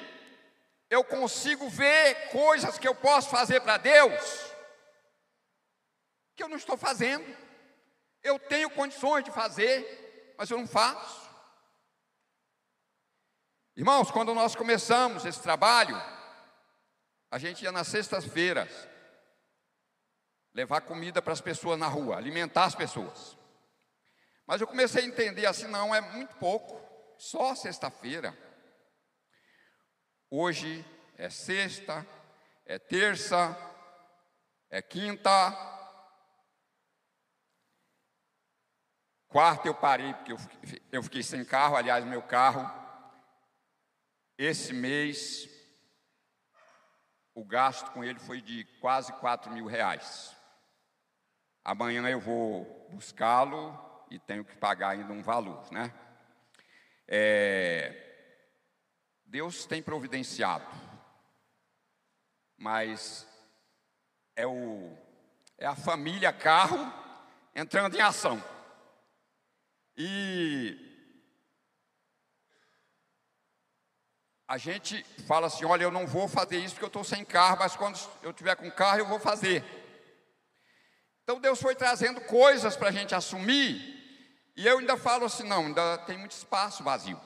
eu 0.91 1.05
consigo 1.05 1.69
ver 1.69 2.31
coisas 2.31 2.77
que 2.77 2.89
eu 2.89 2.93
posso 2.93 3.31
fazer 3.31 3.61
para 3.61 3.77
Deus, 3.77 4.53
que 6.35 6.43
eu 6.43 6.49
não 6.49 6.57
estou 6.57 6.77
fazendo. 6.77 7.25
Eu 8.21 8.37
tenho 8.37 8.69
condições 8.69 9.23
de 9.23 9.31
fazer, 9.31 10.35
mas 10.37 10.51
eu 10.51 10.59
não 10.59 10.67
faço. 10.67 11.31
Irmãos, 13.77 14.11
quando 14.11 14.35
nós 14.35 14.57
começamos 14.57 15.25
esse 15.25 15.41
trabalho, 15.41 15.97
a 17.31 17.39
gente 17.39 17.63
ia 17.63 17.71
nas 17.71 17.87
sextas-feiras 17.87 18.73
levar 20.53 20.81
comida 20.81 21.23
para 21.23 21.33
as 21.33 21.41
pessoas 21.41 21.79
na 21.79 21.87
rua, 21.87 22.17
alimentar 22.17 22.65
as 22.65 22.75
pessoas. 22.75 23.44
Mas 24.47 24.61
eu 24.61 24.67
comecei 24.67 25.03
a 25.03 25.07
entender 25.07 25.47
assim, 25.47 25.67
não, 25.67 25.95
é 25.95 26.01
muito 26.01 26.37
pouco, 26.37 26.81
só 27.19 27.55
sexta-feira. 27.55 28.37
Hoje 30.31 30.85
é 31.17 31.31
sexta, 31.31 32.07
é 32.67 32.79
terça, 32.79 33.57
é 34.69 34.83
quinta. 34.83 35.31
Quarta 39.29 39.67
eu 39.67 39.75
parei, 39.75 40.13
porque 40.15 40.33
eu 40.33 40.39
fiquei, 40.39 40.83
eu 40.93 41.03
fiquei 41.03 41.23
sem 41.23 41.45
carro, 41.45 41.77
aliás, 41.77 42.05
meu 42.05 42.23
carro. 42.23 42.71
Esse 44.37 44.73
mês, 44.73 45.49
o 47.35 47.45
gasto 47.45 47.91
com 47.93 48.05
ele 48.05 48.19
foi 48.19 48.43
de 48.43 48.65
quase 48.81 49.13
4 49.15 49.51
mil 49.53 49.67
reais. 49.67 50.37
Amanhã 51.65 52.07
eu 52.09 52.21
vou 52.21 52.89
buscá-lo 52.91 53.94
e 54.15 54.19
tenho 54.21 54.45
que 54.45 54.57
pagar 54.57 54.91
ainda 54.91 55.13
um 55.13 55.23
valor, 55.23 55.67
né? 55.73 55.93
É, 57.09 58.01
Deus 59.25 59.67
tem 59.67 59.83
providenciado, 59.83 60.65
mas 62.57 63.27
é, 64.37 64.47
o, 64.47 64.97
é 65.59 65.67
a 65.67 65.75
família 65.75 66.33
carro 66.33 66.79
entrando 67.57 67.97
em 67.97 68.01
ação. 68.01 68.43
E 69.97 70.79
a 74.47 74.57
gente 74.57 75.03
fala 75.27 75.49
assim: 75.49 75.65
olha, 75.65 75.83
eu 75.83 75.91
não 75.91 76.07
vou 76.07 76.29
fazer 76.29 76.59
isso 76.59 76.75
porque 76.75 76.85
eu 76.85 76.87
estou 76.87 77.03
sem 77.03 77.25
carro, 77.25 77.59
mas 77.59 77.75
quando 77.75 77.99
eu 78.23 78.33
tiver 78.33 78.55
com 78.55 78.71
carro 78.71 79.01
eu 79.01 79.07
vou 79.07 79.19
fazer. 79.19 79.65
Então 81.25 81.41
Deus 81.41 81.61
foi 81.61 81.75
trazendo 81.75 82.21
coisas 82.21 82.77
para 82.77 82.91
a 82.91 82.93
gente 82.93 83.13
assumir, 83.13 83.94
e 84.57 84.67
eu 84.67 84.79
ainda 84.79 84.97
falo 84.97 85.25
assim: 85.25 85.43
não, 85.45 85.67
ainda 85.67 85.99
tem 85.99 86.17
muito 86.17 86.33
espaço 86.33 86.83
vazio, 86.83 87.21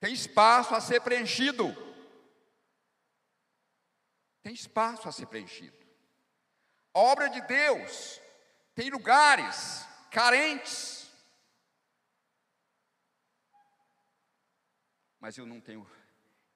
tem 0.00 0.12
espaço 0.12 0.74
a 0.74 0.80
ser 0.80 1.00
preenchido, 1.00 1.74
tem 4.42 4.52
espaço 4.52 5.08
a 5.08 5.12
ser 5.12 5.26
preenchido. 5.26 5.76
A 6.94 6.98
obra 7.00 7.28
de 7.28 7.40
Deus 7.42 8.20
tem 8.74 8.90
lugares 8.90 9.86
carentes, 10.10 11.10
mas 15.20 15.36
eu 15.36 15.46
não 15.46 15.60
tenho 15.60 15.88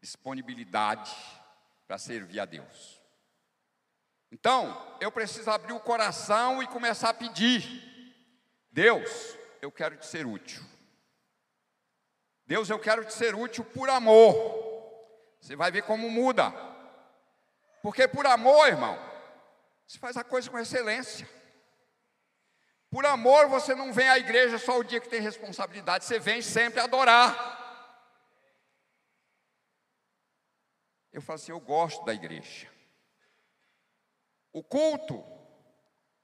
disponibilidade 0.00 1.14
para 1.86 1.98
servir 1.98 2.40
a 2.40 2.44
Deus. 2.44 3.00
Então, 4.32 4.96
eu 4.98 5.12
preciso 5.12 5.50
abrir 5.50 5.74
o 5.74 5.80
coração 5.80 6.62
e 6.62 6.66
começar 6.66 7.10
a 7.10 7.14
pedir: 7.14 7.91
Deus, 8.72 9.36
eu 9.60 9.70
quero 9.70 9.96
te 9.96 10.06
ser 10.06 10.26
útil. 10.26 10.62
Deus, 12.46 12.68
eu 12.68 12.78
quero 12.78 13.04
te 13.04 13.12
ser 13.12 13.34
útil 13.34 13.64
por 13.64 13.88
amor. 13.88 14.34
Você 15.40 15.54
vai 15.54 15.70
ver 15.70 15.82
como 15.82 16.10
muda. 16.10 16.52
Porque 17.82 18.08
por 18.08 18.26
amor, 18.26 18.68
irmão, 18.68 18.98
você 19.86 19.98
faz 19.98 20.16
a 20.16 20.24
coisa 20.24 20.50
com 20.50 20.58
excelência. 20.58 21.28
Por 22.90 23.04
amor, 23.06 23.48
você 23.48 23.74
não 23.74 23.92
vem 23.92 24.08
à 24.08 24.18
igreja 24.18 24.58
só 24.58 24.78
o 24.78 24.84
dia 24.84 25.00
que 25.00 25.08
tem 25.08 25.20
responsabilidade, 25.20 26.04
você 26.04 26.18
vem 26.18 26.42
sempre 26.42 26.80
adorar. 26.80 27.60
Eu 31.12 31.20
falo 31.20 31.36
assim: 31.36 31.52
eu 31.52 31.60
gosto 31.60 32.04
da 32.04 32.14
igreja. 32.14 32.70
O 34.52 34.62
culto, 34.62 35.24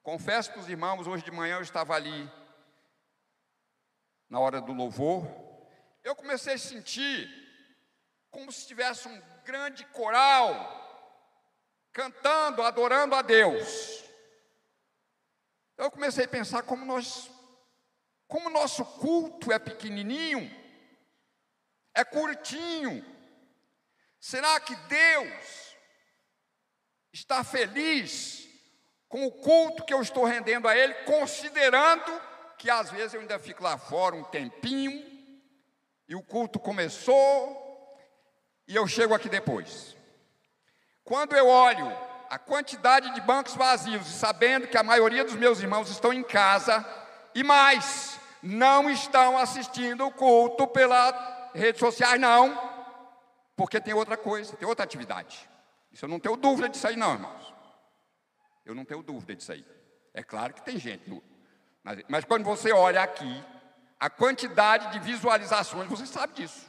confesso 0.02 0.52
para 0.52 0.60
os 0.60 0.68
irmãos, 0.68 1.06
hoje 1.06 1.24
de 1.24 1.30
manhã 1.30 1.56
eu 1.56 1.62
estava 1.62 1.94
ali, 1.94 2.30
na 4.28 4.40
hora 4.40 4.60
do 4.60 4.72
louvor, 4.72 5.26
eu 6.04 6.14
comecei 6.14 6.54
a 6.54 6.58
sentir 6.58 7.28
como 8.30 8.52
se 8.52 8.66
tivesse 8.66 9.08
um 9.08 9.22
grande 9.44 9.84
coral 9.86 10.76
cantando, 11.92 12.62
adorando 12.62 13.14
a 13.14 13.22
Deus. 13.22 14.04
Eu 15.76 15.90
comecei 15.90 16.24
a 16.24 16.28
pensar 16.28 16.62
como 16.62 16.84
nós, 16.84 17.30
como 18.26 18.50
nosso 18.50 18.84
culto 18.84 19.52
é 19.52 19.58
pequenininho, 19.58 20.50
é 21.94 22.04
curtinho, 22.04 23.04
Será 24.20 24.58
que 24.58 24.74
Deus 24.74 25.76
está 27.12 27.44
feliz 27.44 28.48
com 29.08 29.26
o 29.26 29.32
culto 29.32 29.84
que 29.84 29.94
eu 29.94 30.02
estou 30.02 30.24
rendendo 30.24 30.68
a 30.68 30.76
Ele, 30.76 30.92
considerando 31.04 32.20
que 32.58 32.68
às 32.68 32.90
vezes 32.90 33.14
eu 33.14 33.20
ainda 33.20 33.38
fico 33.38 33.62
lá 33.62 33.78
fora 33.78 34.16
um 34.16 34.24
tempinho, 34.24 35.06
e 36.08 36.14
o 36.14 36.22
culto 36.22 36.58
começou, 36.58 37.96
e 38.66 38.74
eu 38.74 38.86
chego 38.86 39.14
aqui 39.14 39.28
depois. 39.28 39.96
Quando 41.04 41.36
eu 41.36 41.46
olho 41.46 41.86
a 42.28 42.38
quantidade 42.38 43.14
de 43.14 43.20
bancos 43.20 43.54
vazios, 43.54 44.06
e 44.06 44.12
sabendo 44.12 44.66
que 44.66 44.76
a 44.76 44.82
maioria 44.82 45.24
dos 45.24 45.34
meus 45.34 45.60
irmãos 45.60 45.88
estão 45.88 46.12
em 46.12 46.22
casa, 46.22 46.84
e 47.34 47.42
mais, 47.42 48.18
não 48.42 48.90
estão 48.90 49.38
assistindo 49.38 50.04
o 50.06 50.12
culto 50.12 50.66
pelas 50.66 51.14
redes 51.54 51.78
sociais, 51.78 52.20
não, 52.20 52.56
porque 53.56 53.80
tem 53.80 53.94
outra 53.94 54.16
coisa, 54.16 54.56
tem 54.56 54.68
outra 54.68 54.84
atividade. 54.84 55.48
Isso 55.92 56.04
eu 56.04 56.08
não 56.08 56.20
tenho 56.20 56.36
dúvida 56.36 56.68
disso 56.68 56.86
aí, 56.86 56.96
não, 56.96 57.14
irmãos. 57.14 57.54
Eu 58.64 58.74
não 58.74 58.84
tenho 58.84 59.02
dúvida 59.02 59.34
disso 59.34 59.52
aí. 59.52 59.64
É 60.12 60.22
claro 60.22 60.52
que 60.52 60.62
tem 60.62 60.78
gente, 60.78 61.08
mas, 62.08 62.24
quando 62.24 62.44
você 62.44 62.72
olha 62.72 63.02
aqui, 63.02 63.44
a 63.98 64.08
quantidade 64.08 64.92
de 64.92 64.98
visualizações, 65.00 65.88
você 65.88 66.06
sabe 66.06 66.34
disso. 66.34 66.66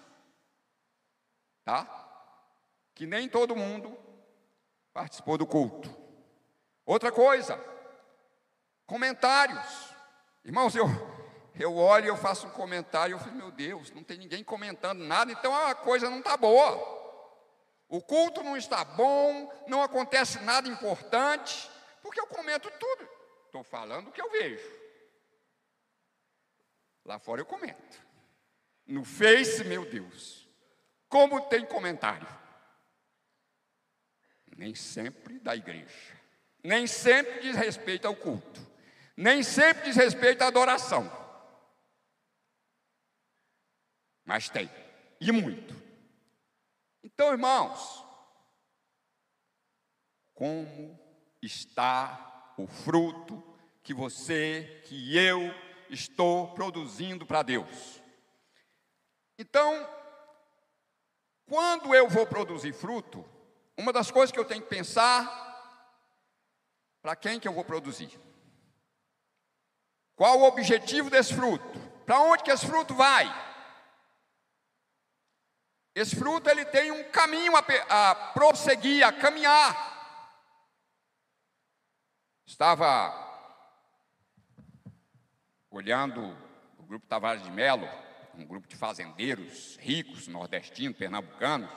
Tá? 1.64 1.88
Que 2.96 3.06
nem 3.06 3.30
todo 3.30 3.56
mundo 3.56 3.98
participou 4.94 5.38
do 5.38 5.46
culto. 5.46 5.96
Outra 6.86 7.12
coisa, 7.12 7.60
comentários. 8.86 9.94
Irmãos, 10.44 10.76
eu, 10.76 10.88
eu 11.56 11.76
olho 11.76 12.06
e 12.06 12.10
eu 12.10 12.18
faço 12.18 12.48
um 12.48 12.52
comentário, 12.52 13.14
eu 13.14 13.20
falo, 13.20 13.36
meu 13.36 13.52
Deus, 13.52 13.92
não 13.92 14.04
tem 14.04 14.18
ninguém 14.18 14.44
comentando 14.44 15.04
nada, 15.04 15.32
então 15.32 15.56
a 15.56 15.76
coisa 15.76 16.10
não 16.10 16.20
está 16.20 16.36
boa. 16.36 16.98
O 17.88 18.02
culto 18.02 18.44
não 18.44 18.56
está 18.56 18.84
bom, 18.84 19.52
não 19.68 19.84
acontece 19.84 20.40
nada 20.40 20.68
importante, 20.68 21.70
porque 22.02 22.20
eu 22.20 22.28
comento 22.28 22.70
tudo. 22.80 23.08
Estou 23.46 23.64
falando 23.64 24.08
o 24.08 24.12
que 24.12 24.22
eu 24.22 24.30
vejo. 24.30 24.89
Lá 27.06 27.20
fora 27.20 27.42
eu 27.42 27.46
comento. 27.46 28.08
No 28.86 29.04
Face, 29.04 29.64
meu 29.64 29.90
Deus, 29.90 30.48
como 31.08 31.42
tem 31.42 31.66
comentário. 31.66 32.28
Nem 34.56 34.76
sempre 34.76 35.40
da 35.40 35.56
igreja, 35.56 36.20
nem 36.64 36.86
sempre 36.86 37.40
diz 37.40 37.56
respeito 37.56 38.08
ao 38.08 38.16
culto, 38.16 38.60
nem 39.16 39.42
sempre 39.42 39.86
diz 39.86 39.96
respeito 39.96 40.42
à 40.42 40.48
adoração. 40.48 41.20
mas 44.30 44.48
tem, 44.48 44.70
e 45.20 45.32
muito. 45.32 45.76
Então, 47.04 47.32
irmãos, 47.32 48.06
como 50.36 51.00
está 51.42 52.54
o 52.56 52.68
fruto 52.68 53.44
que 53.82 53.92
você, 53.92 54.84
que 54.86 55.18
eu 55.18 55.52
estou 55.90 56.54
produzindo 56.54 57.26
para 57.26 57.44
Deus? 57.44 58.02
Então, 59.38 59.88
quando 61.46 61.96
eu 61.96 62.08
vou 62.08 62.28
produzir 62.28 62.74
fruto, 62.74 63.26
uma 63.78 63.94
das 63.94 64.12
coisas 64.12 64.32
que 64.32 64.40
eu 64.40 64.46
tenho 64.46 64.62
que 64.62 64.70
pensar, 64.70 65.48
para 67.02 67.16
quem 67.16 67.40
que 67.40 67.48
eu 67.48 67.54
vou 67.54 67.64
produzir? 67.64 68.20
Qual 70.16 70.40
o 70.40 70.44
objetivo 70.44 71.10
desse 71.10 71.34
fruto? 71.34 71.80
Para 72.06 72.20
onde 72.20 72.44
que 72.44 72.52
esse 72.52 72.66
fruto 72.66 72.94
vai? 72.94 73.26
Esse 75.96 76.16
fruto 76.16 76.50
ele 76.50 76.66
tem 76.66 76.92
um 76.92 77.10
caminho 77.12 77.54
a, 77.56 77.60
a 78.12 78.16
prosseguir, 78.34 79.06
a 79.06 79.14
caminhar. 79.14 79.90
Estava 82.46 83.29
olhando 85.70 86.36
o 86.78 86.84
grupo 86.84 87.06
Tavares 87.08 87.44
de 87.44 87.52
Melo, 87.52 87.88
um 88.34 88.46
grupo 88.46 88.68
de 88.68 88.76
fazendeiros 88.76 89.78
ricos, 89.78 90.28
nordestinos, 90.28 90.98
pernambucanos. 90.98 91.70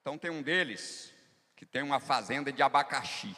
Então 0.00 0.16
tem 0.16 0.30
um 0.30 0.42
deles 0.42 1.12
que 1.56 1.66
tem 1.66 1.82
uma 1.82 2.00
fazenda 2.00 2.52
de 2.52 2.62
abacaxi. 2.62 3.36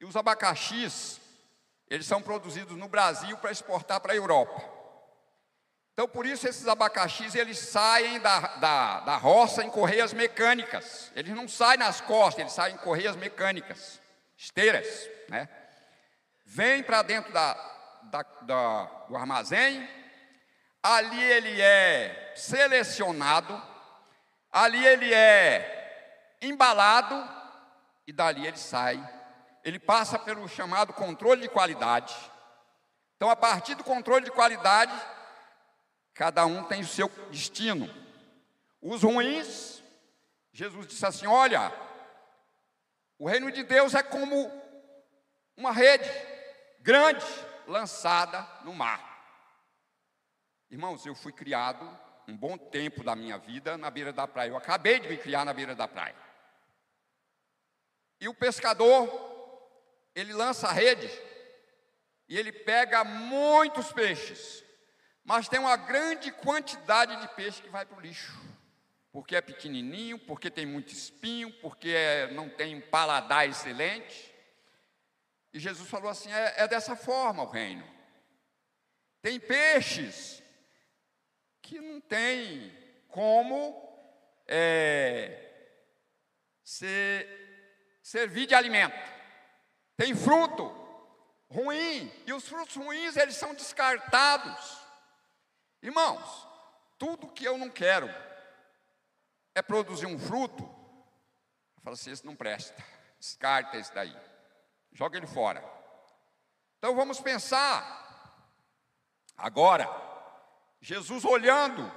E 0.00 0.04
os 0.04 0.16
abacaxis, 0.16 1.20
eles 1.88 2.06
são 2.06 2.22
produzidos 2.22 2.76
no 2.76 2.88
Brasil 2.88 3.36
para 3.38 3.50
exportar 3.50 4.00
para 4.00 4.12
a 4.12 4.16
Europa. 4.16 4.78
Então, 5.92 6.06
por 6.06 6.24
isso, 6.24 6.46
esses 6.46 6.68
abacaxis, 6.68 7.34
eles 7.34 7.58
saem 7.58 8.20
da, 8.20 8.38
da, 8.58 9.00
da 9.00 9.16
roça 9.16 9.64
em 9.64 9.70
correias 9.70 10.12
mecânicas. 10.12 11.10
Eles 11.16 11.34
não 11.34 11.48
saem 11.48 11.78
nas 11.78 12.00
costas, 12.00 12.38
eles 12.38 12.52
saem 12.52 12.76
em 12.76 12.78
correias 12.78 13.16
mecânicas, 13.16 14.00
esteiras, 14.36 15.10
né? 15.28 15.48
Vem 16.50 16.82
para 16.82 17.02
dentro 17.02 17.32
da, 17.32 17.54
da, 18.04 18.22
da, 18.42 18.84
do 19.08 19.16
armazém, 19.16 19.88
ali 20.82 21.22
ele 21.22 21.60
é 21.60 22.32
selecionado, 22.34 23.60
ali 24.50 24.84
ele 24.86 25.12
é 25.12 26.36
embalado, 26.40 27.14
e 28.06 28.12
dali 28.12 28.46
ele 28.46 28.56
sai. 28.56 28.98
Ele 29.62 29.78
passa 29.78 30.18
pelo 30.18 30.48
chamado 30.48 30.92
controle 30.92 31.42
de 31.42 31.48
qualidade. 31.48 32.16
Então, 33.16 33.28
a 33.28 33.36
partir 33.36 33.74
do 33.74 33.84
controle 33.84 34.24
de 34.24 34.30
qualidade, 34.30 34.94
Cada 36.18 36.44
um 36.44 36.64
tem 36.64 36.80
o 36.80 36.86
seu 36.86 37.08
destino. 37.30 37.88
Os 38.82 39.04
ruins, 39.04 39.80
Jesus 40.52 40.84
disse 40.88 41.06
assim: 41.06 41.28
Olha, 41.28 41.72
o 43.16 43.28
reino 43.28 43.52
de 43.52 43.62
Deus 43.62 43.94
é 43.94 44.02
como 44.02 44.50
uma 45.56 45.70
rede 45.70 46.10
grande 46.88 47.26
lançada 47.66 48.48
no 48.64 48.72
mar. 48.72 48.98
Irmãos, 50.70 51.04
eu 51.04 51.14
fui 51.14 51.34
criado 51.34 51.86
um 52.26 52.34
bom 52.34 52.56
tempo 52.56 53.04
da 53.04 53.14
minha 53.14 53.36
vida 53.36 53.76
na 53.76 53.90
beira 53.90 54.10
da 54.10 54.26
praia. 54.26 54.48
Eu 54.48 54.56
acabei 54.56 54.98
de 54.98 55.06
me 55.06 55.18
criar 55.18 55.44
na 55.44 55.52
beira 55.52 55.74
da 55.74 55.86
praia. 55.86 56.16
E 58.18 58.26
o 58.26 58.32
pescador, 58.32 59.06
ele 60.14 60.32
lança 60.32 60.68
a 60.68 60.72
rede 60.72 61.10
e 62.26 62.38
ele 62.38 62.52
pega 62.52 63.04
muitos 63.04 63.92
peixes, 63.92 64.64
mas 65.22 65.46
tem 65.46 65.60
uma 65.60 65.76
grande 65.76 66.32
quantidade 66.32 67.20
de 67.20 67.28
peixe 67.34 67.60
que 67.60 67.68
vai 67.68 67.84
para 67.84 67.98
o 67.98 68.00
lixo, 68.00 68.34
porque 69.12 69.36
é 69.36 69.42
pequenininho, 69.42 70.18
porque 70.20 70.50
tem 70.50 70.64
muito 70.64 70.90
espinho, 70.90 71.52
porque 71.60 71.90
é, 71.90 72.30
não 72.32 72.48
tem 72.48 72.76
um 72.76 72.80
paladar 72.80 73.46
excelente. 73.46 74.27
E 75.52 75.58
Jesus 75.58 75.88
falou 75.88 76.10
assim: 76.10 76.32
é, 76.32 76.62
é 76.62 76.68
dessa 76.68 76.94
forma 76.96 77.42
o 77.42 77.50
reino. 77.50 77.86
Tem 79.22 79.40
peixes 79.40 80.42
que 81.60 81.80
não 81.80 82.00
tem 82.00 82.72
como 83.08 83.88
é, 84.46 85.48
ser, 86.62 87.98
servir 88.02 88.46
de 88.46 88.54
alimento. 88.54 88.96
Tem 89.96 90.14
fruto 90.14 90.78
ruim, 91.50 92.12
e 92.26 92.32
os 92.32 92.46
frutos 92.46 92.76
ruins 92.76 93.16
eles 93.16 93.36
são 93.36 93.54
descartados. 93.54 94.78
Irmãos, 95.82 96.46
tudo 96.98 97.28
que 97.28 97.44
eu 97.44 97.56
não 97.56 97.70
quero 97.70 98.08
é 99.54 99.62
produzir 99.62 100.06
um 100.06 100.18
fruto, 100.18 100.62
eu 100.62 101.82
falo 101.82 101.94
assim, 101.94 102.10
esse 102.10 102.24
não 102.24 102.36
presta, 102.36 102.82
descarta 103.18 103.76
esse 103.76 103.92
daí, 103.94 104.14
joga 104.92 105.16
ele 105.16 105.26
fora. 105.26 105.62
Então 106.78 106.94
vamos 106.94 107.20
pensar 107.20 107.96
agora, 109.36 109.88
Jesus 110.80 111.24
olhando, 111.24 111.90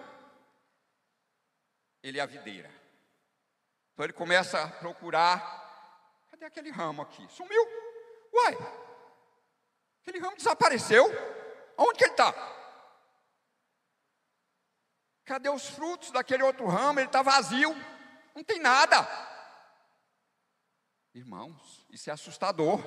ele 2.01 2.19
é 2.19 2.21
a 2.21 2.25
videira. 2.25 2.69
Então 3.93 4.05
ele 4.05 4.13
começa 4.13 4.63
a 4.63 4.67
procurar, 4.67 6.25
cadê 6.31 6.45
aquele 6.45 6.71
ramo 6.71 7.01
aqui? 7.03 7.27
Sumiu. 7.29 7.63
Uai, 8.33 8.57
aquele 10.01 10.19
ramo 10.19 10.37
desapareceu. 10.37 11.05
Onde 11.77 11.97
que 11.97 12.03
ele 12.05 12.11
está? 12.11 12.33
Cadê 15.25 15.49
os 15.49 15.67
frutos 15.69 16.11
daquele 16.11 16.43
outro 16.43 16.67
ramo? 16.67 16.99
Ele 16.99 17.07
está 17.07 17.21
vazio, 17.21 17.73
não 18.35 18.43
tem 18.43 18.59
nada. 18.59 19.07
Irmãos, 21.13 21.80
isso 21.91 22.09
é 22.09 22.13
assustador. 22.13 22.79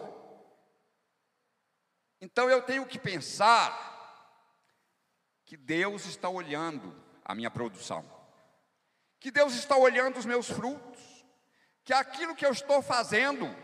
Então 2.20 2.48
eu 2.48 2.62
tenho 2.62 2.86
que 2.86 2.98
pensar 2.98 3.92
que 5.44 5.56
Deus 5.56 6.06
está 6.06 6.28
olhando 6.28 6.94
a 7.24 7.34
minha 7.34 7.50
produção, 7.50 8.04
que 9.20 9.30
Deus 9.30 9.54
está 9.54 9.76
olhando 9.76 10.18
os 10.18 10.24
meus 10.24 10.48
frutos, 10.48 11.00
que 11.84 11.92
aquilo 11.92 12.34
que 12.34 12.46
eu 12.46 12.50
estou 12.50 12.80
fazendo 12.82 13.54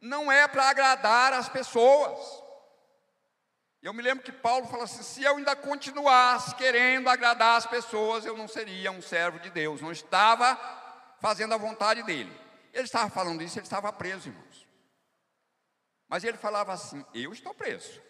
não 0.00 0.30
é 0.32 0.48
para 0.48 0.68
agradar 0.68 1.32
as 1.32 1.48
pessoas. 1.48 2.42
Eu 3.80 3.92
me 3.94 4.02
lembro 4.02 4.24
que 4.24 4.32
Paulo 4.32 4.66
falou 4.66 4.84
assim: 4.84 5.02
se 5.02 5.22
eu 5.22 5.36
ainda 5.36 5.54
continuasse 5.54 6.56
querendo 6.56 7.08
agradar 7.08 7.56
as 7.56 7.66
pessoas, 7.66 8.24
eu 8.24 8.36
não 8.36 8.48
seria 8.48 8.90
um 8.90 9.02
servo 9.02 9.38
de 9.38 9.50
Deus, 9.50 9.80
não 9.80 9.92
estava 9.92 10.58
fazendo 11.20 11.54
a 11.54 11.56
vontade 11.56 12.02
dele. 12.02 12.36
Ele 12.72 12.84
estava 12.84 13.08
falando 13.10 13.42
isso, 13.42 13.58
ele 13.58 13.66
estava 13.66 13.92
preso, 13.92 14.28
irmãos. 14.28 14.61
Mas 16.12 16.22
ele 16.22 16.36
falava 16.36 16.72
assim: 16.72 17.04
eu 17.12 17.32
estou 17.32 17.52
preso 17.52 18.00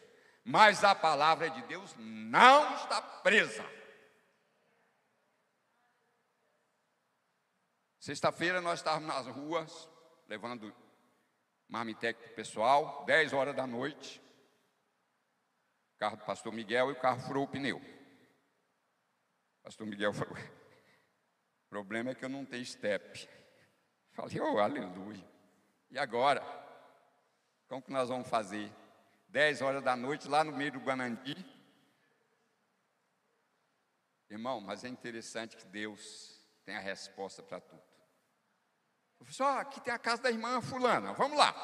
mas 0.44 0.82
a 0.82 0.94
palavra 0.94 1.48
de 1.50 1.62
Deus 1.62 1.94
não 1.98 2.74
está 2.74 3.00
presa. 3.00 3.64
Sexta-feira 8.00 8.60
nós 8.60 8.80
estávamos 8.80 9.06
nas 9.06 9.26
ruas, 9.28 9.88
levando 10.26 10.74
marmitex 11.68 12.20
para 12.20 12.32
o 12.32 12.34
pessoal, 12.34 13.04
10 13.04 13.32
horas 13.32 13.54
da 13.54 13.66
noite. 13.66 14.20
O 15.94 15.98
carro 15.98 16.16
do 16.16 16.24
pastor 16.24 16.52
Miguel 16.52 16.90
e 16.90 16.92
o 16.94 17.00
carro 17.00 17.20
furou 17.20 17.44
o 17.44 17.48
pneu. 17.48 17.80
Pastor 19.62 19.86
Miguel 19.86 20.12
falou: 20.12 20.36
o 20.36 21.68
problema 21.70 22.10
é 22.10 22.14
que 22.16 22.24
eu 22.24 22.28
não 22.28 22.44
tenho 22.44 22.66
step. 22.66 23.28
Falei, 24.10 24.40
oh, 24.40 24.58
aleluia. 24.58 25.24
E 25.88 25.96
agora? 25.96 26.61
Como 27.72 27.80
que 27.80 27.90
nós 27.90 28.10
vamos 28.10 28.28
fazer? 28.28 28.70
10 29.28 29.62
horas 29.62 29.82
da 29.82 29.96
noite, 29.96 30.28
lá 30.28 30.44
no 30.44 30.52
meio 30.52 30.72
do 30.72 30.80
Guanandi. 30.80 31.34
Irmão, 34.28 34.60
mas 34.60 34.84
é 34.84 34.88
interessante 34.88 35.56
que 35.56 35.64
Deus 35.64 36.38
tem 36.66 36.76
a 36.76 36.80
resposta 36.80 37.42
para 37.42 37.62
tudo. 37.62 37.82
Eu 39.18 39.24
falei, 39.24 39.52
assim, 39.52 39.60
aqui 39.62 39.80
tem 39.80 39.94
a 39.94 39.98
casa 39.98 40.20
da 40.20 40.30
irmã 40.30 40.60
fulana, 40.60 41.14
vamos 41.14 41.38
lá. 41.38 41.54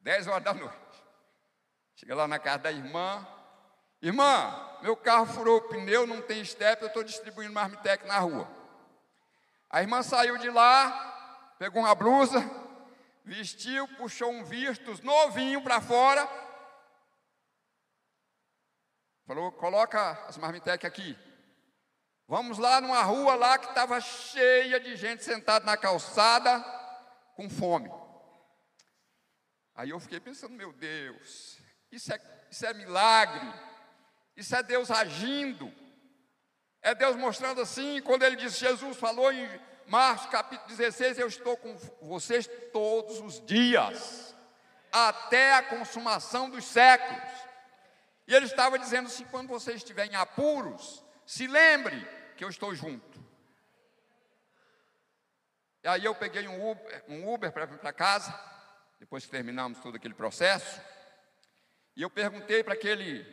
10 0.00 0.28
horas 0.28 0.44
da 0.44 0.54
noite. 0.54 1.04
Chega 1.94 2.14
lá 2.14 2.26
na 2.26 2.38
casa 2.38 2.60
da 2.60 2.72
irmã. 2.72 3.28
Irmã, 4.00 4.78
meu 4.80 4.96
carro 4.96 5.26
furou 5.26 5.58
o 5.58 5.68
pneu, 5.68 6.06
não 6.06 6.22
tem 6.22 6.42
step, 6.42 6.80
eu 6.80 6.88
estou 6.88 7.04
distribuindo 7.04 7.52
marmitex 7.52 8.06
na 8.06 8.18
rua. 8.18 8.50
A 9.68 9.82
irmã 9.82 10.02
saiu 10.02 10.38
de 10.38 10.48
lá, 10.48 11.54
pegou 11.58 11.82
uma 11.82 11.94
blusa, 11.94 12.40
vestiu, 13.24 13.86
puxou 13.96 14.30
um 14.30 14.44
vistos 14.44 15.00
novinho 15.00 15.62
para 15.62 15.80
fora. 15.80 16.28
Falou: 19.26 19.52
coloca 19.52 20.12
as 20.26 20.36
marmitex 20.36 20.84
aqui. 20.84 21.16
Vamos 22.26 22.58
lá 22.58 22.80
numa 22.80 23.02
rua 23.02 23.34
lá 23.34 23.58
que 23.58 23.66
estava 23.66 24.00
cheia 24.00 24.78
de 24.78 24.94
gente 24.96 25.24
sentada 25.24 25.64
na 25.64 25.76
calçada 25.76 26.60
com 27.34 27.50
fome. 27.50 27.90
Aí 29.74 29.90
eu 29.90 29.98
fiquei 29.98 30.20
pensando, 30.20 30.54
meu 30.54 30.72
Deus, 30.72 31.58
isso 31.90 32.12
é, 32.12 32.46
isso 32.50 32.66
é 32.66 32.74
milagre, 32.74 33.52
isso 34.36 34.54
é 34.54 34.62
Deus 34.62 34.90
agindo, 34.90 35.72
é 36.82 36.94
Deus 36.94 37.16
mostrando 37.16 37.60
assim, 37.60 38.00
quando 38.02 38.22
ele 38.22 38.36
disse, 38.36 38.60
Jesus 38.60 38.96
falou 38.96 39.32
em 39.32 39.48
Marcos 39.90 40.26
capítulo 40.26 40.68
16: 40.68 41.18
Eu 41.18 41.26
estou 41.26 41.56
com 41.56 41.74
vocês 42.00 42.48
todos 42.72 43.18
os 43.18 43.44
dias, 43.44 44.36
até 44.92 45.54
a 45.54 45.64
consumação 45.64 46.48
dos 46.48 46.64
séculos. 46.64 47.28
E 48.28 48.32
ele 48.32 48.46
estava 48.46 48.78
dizendo 48.78 49.06
assim: 49.06 49.24
quando 49.24 49.48
vocês 49.48 49.78
estiverem 49.78 50.14
apuros, 50.14 51.04
se 51.26 51.48
lembre 51.48 52.06
que 52.36 52.44
eu 52.44 52.48
estou 52.48 52.72
junto. 52.72 53.18
E 55.82 55.88
aí 55.88 56.04
eu 56.04 56.14
peguei 56.14 56.46
um 56.46 56.70
Uber, 56.70 57.04
um 57.08 57.34
Uber 57.34 57.50
para 57.50 57.66
vir 57.66 57.78
para 57.78 57.92
casa, 57.92 58.32
depois 59.00 59.24
que 59.24 59.30
terminamos 59.32 59.80
todo 59.80 59.96
aquele 59.96 60.14
processo, 60.14 60.80
e 61.96 62.02
eu 62.02 62.10
perguntei 62.10 62.62
para 62.62 62.74
aquele 62.74 63.26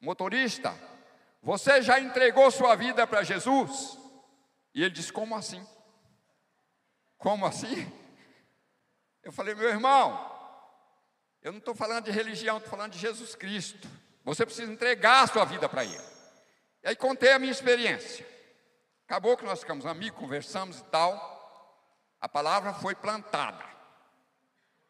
motorista: 0.00 0.74
Você 1.42 1.82
já 1.82 2.00
entregou 2.00 2.50
sua 2.50 2.74
vida 2.76 3.06
para 3.06 3.22
Jesus? 3.22 3.98
E 4.74 4.80
ele 4.82 4.94
disse: 4.94 5.12
Como 5.12 5.36
assim? 5.36 5.62
Como 7.22 7.46
assim? 7.46 7.90
Eu 9.22 9.30
falei, 9.30 9.54
meu 9.54 9.68
irmão, 9.68 10.28
eu 11.40 11.52
não 11.52 11.60
estou 11.60 11.72
falando 11.72 12.06
de 12.06 12.10
religião, 12.10 12.56
estou 12.56 12.70
falando 12.70 12.94
de 12.94 12.98
Jesus 12.98 13.36
Cristo. 13.36 13.88
Você 14.24 14.44
precisa 14.44 14.70
entregar 14.72 15.22
a 15.22 15.26
sua 15.28 15.44
vida 15.44 15.68
para 15.68 15.84
Ele. 15.84 16.02
E 16.82 16.88
aí 16.88 16.96
contei 16.96 17.30
a 17.30 17.38
minha 17.38 17.52
experiência. 17.52 18.26
Acabou 19.06 19.36
que 19.36 19.44
nós 19.44 19.60
ficamos 19.60 19.86
amigos, 19.86 20.18
conversamos 20.18 20.80
e 20.80 20.84
tal. 20.86 21.14
A 22.20 22.28
palavra 22.28 22.74
foi 22.74 22.96
plantada. 22.96 23.64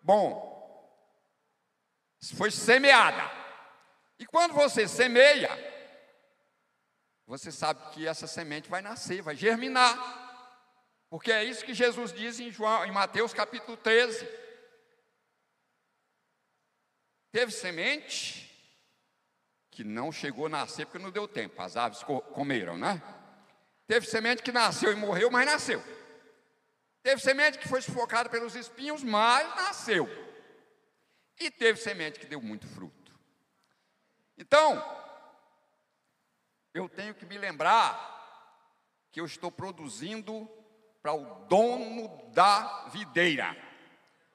Bom, 0.02 0.50
foi 2.34 2.50
semeada. 2.50 3.30
E 4.18 4.24
quando 4.24 4.54
você 4.54 4.88
semeia, 4.88 5.50
você 7.26 7.52
sabe 7.52 7.90
que 7.90 8.08
essa 8.08 8.26
semente 8.26 8.70
vai 8.70 8.80
nascer, 8.80 9.20
vai 9.20 9.36
germinar. 9.36 10.21
Porque 11.12 11.30
é 11.30 11.44
isso 11.44 11.62
que 11.62 11.74
Jesus 11.74 12.10
diz 12.10 12.40
em, 12.40 12.50
João, 12.50 12.86
em 12.86 12.90
Mateus 12.90 13.34
capítulo 13.34 13.76
13. 13.76 14.26
Teve 17.30 17.52
semente 17.52 18.50
que 19.70 19.84
não 19.84 20.10
chegou 20.10 20.46
a 20.46 20.48
nascer 20.48 20.86
porque 20.86 20.98
não 20.98 21.10
deu 21.10 21.28
tempo, 21.28 21.60
as 21.60 21.76
aves 21.76 22.02
comeram, 22.02 22.78
né? 22.78 23.02
Teve 23.86 24.06
semente 24.06 24.42
que 24.42 24.50
nasceu 24.50 24.90
e 24.90 24.96
morreu, 24.96 25.30
mas 25.30 25.44
nasceu. 25.44 25.84
Teve 27.02 27.20
semente 27.20 27.58
que 27.58 27.68
foi 27.68 27.82
sufocada 27.82 28.30
pelos 28.30 28.56
espinhos, 28.56 29.02
mas 29.02 29.46
nasceu. 29.54 30.08
E 31.38 31.50
teve 31.50 31.78
semente 31.78 32.20
que 32.20 32.26
deu 32.26 32.40
muito 32.40 32.66
fruto. 32.68 33.12
Então, 34.38 34.82
eu 36.72 36.88
tenho 36.88 37.14
que 37.14 37.26
me 37.26 37.36
lembrar 37.36 38.08
que 39.10 39.20
eu 39.20 39.26
estou 39.26 39.52
produzindo 39.52 40.48
para 41.02 41.12
o 41.12 41.24
dono 41.48 42.30
da 42.32 42.86
videira. 42.92 43.56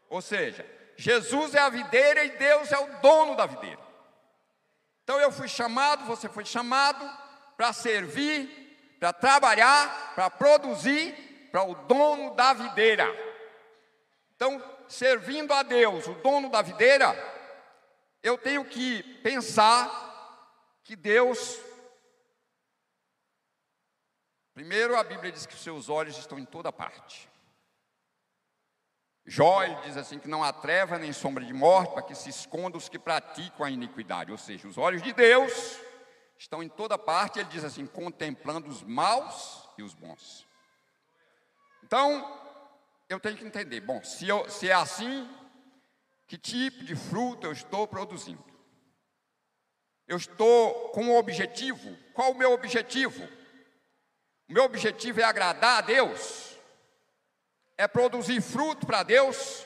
Ou 0.10 0.22
seja, 0.22 0.66
Jesus 0.98 1.56
é 1.56 1.60
a 1.60 1.70
videira 1.70 2.24
e 2.24 2.38
Deus 2.38 2.72
é 2.72 2.78
o 2.78 3.00
dono 3.00 3.36
da 3.36 3.46
videira. 3.46 3.80
Então 5.04 5.20
eu 5.20 5.32
fui 5.32 5.48
chamado, 5.48 6.06
você 6.06 6.28
foi 6.28 6.44
chamado 6.44 7.10
para 7.56 7.72
servir, 7.72 8.96
para 9.00 9.14
trabalhar, 9.14 10.14
para 10.14 10.30
produzir 10.30 11.50
para 11.52 11.64
o 11.64 11.74
dono 11.74 12.36
da 12.36 12.54
videira. 12.54 13.08
Então, 14.36 14.62
servindo 14.88 15.54
a 15.54 15.64
Deus, 15.64 16.08
o 16.08 16.14
dono 16.16 16.50
da 16.50 16.62
videira, 16.62 17.16
eu 18.22 18.38
tenho 18.38 18.66
que 18.66 19.02
pensar 19.24 19.90
que 20.84 20.96
Deus. 20.96 21.67
Primeiro, 24.58 24.96
a 24.98 25.04
Bíblia 25.04 25.32
diz 25.32 25.46
que 25.46 25.54
os 25.54 25.62
seus 25.62 25.88
olhos 25.88 26.18
estão 26.18 26.40
em 26.40 26.44
toda 26.44 26.74
parte. 26.74 27.30
Jó 29.24 29.62
ele 29.62 29.76
diz 29.82 29.96
assim 29.96 30.18
que 30.18 30.28
não 30.28 30.44
há 30.44 30.52
treva 30.52 30.98
nem 30.98 31.14
sombra 31.14 31.46
de 31.46 31.54
morte 31.54 31.94
para 31.94 32.02
que 32.02 32.16
se 32.16 32.32
esconda 32.32 32.76
os 32.76 32.90
que 32.90 32.98
praticam 32.98 33.64
a 33.64 33.70
iniquidade, 33.70 34.32
ou 34.32 34.38
seja, 34.38 34.68
os 34.68 34.76
olhos 34.76 35.04
de 35.04 35.14
Deus 35.14 35.80
estão 36.40 36.64
em 36.64 36.70
toda 36.70 36.98
parte, 36.98 37.38
ele 37.38 37.50
diz 37.50 37.64
assim, 37.64 37.86
contemplando 37.86 38.68
os 38.68 38.82
maus 38.82 39.70
e 39.78 39.84
os 39.84 39.94
bons. 39.94 40.48
Então, 41.84 42.26
eu 43.08 43.20
tenho 43.20 43.38
que 43.38 43.46
entender, 43.46 43.82
bom, 43.82 44.04
se, 44.04 44.28
eu, 44.28 44.50
se 44.50 44.72
é 44.72 44.74
assim, 44.74 45.30
que 46.26 46.36
tipo 46.36 46.84
de 46.84 46.96
fruto 46.96 47.46
eu 47.46 47.52
estou 47.52 47.88
produzindo? 47.88 48.44
Eu 50.08 50.18
estou 50.18 50.90
com 50.90 51.04
um 51.04 51.16
objetivo. 51.16 51.96
Qual 52.16 52.32
o 52.32 52.36
meu 52.36 52.54
objetivo? 52.54 53.37
O 54.50 54.54
meu 54.54 54.64
objetivo 54.64 55.20
é 55.20 55.24
agradar 55.24 55.80
a 55.80 55.82
Deus? 55.82 56.58
É 57.78 57.88
produzir 57.88 58.42
fruto 58.42 58.86
para 58.86 59.04
Deus? 59.04 59.66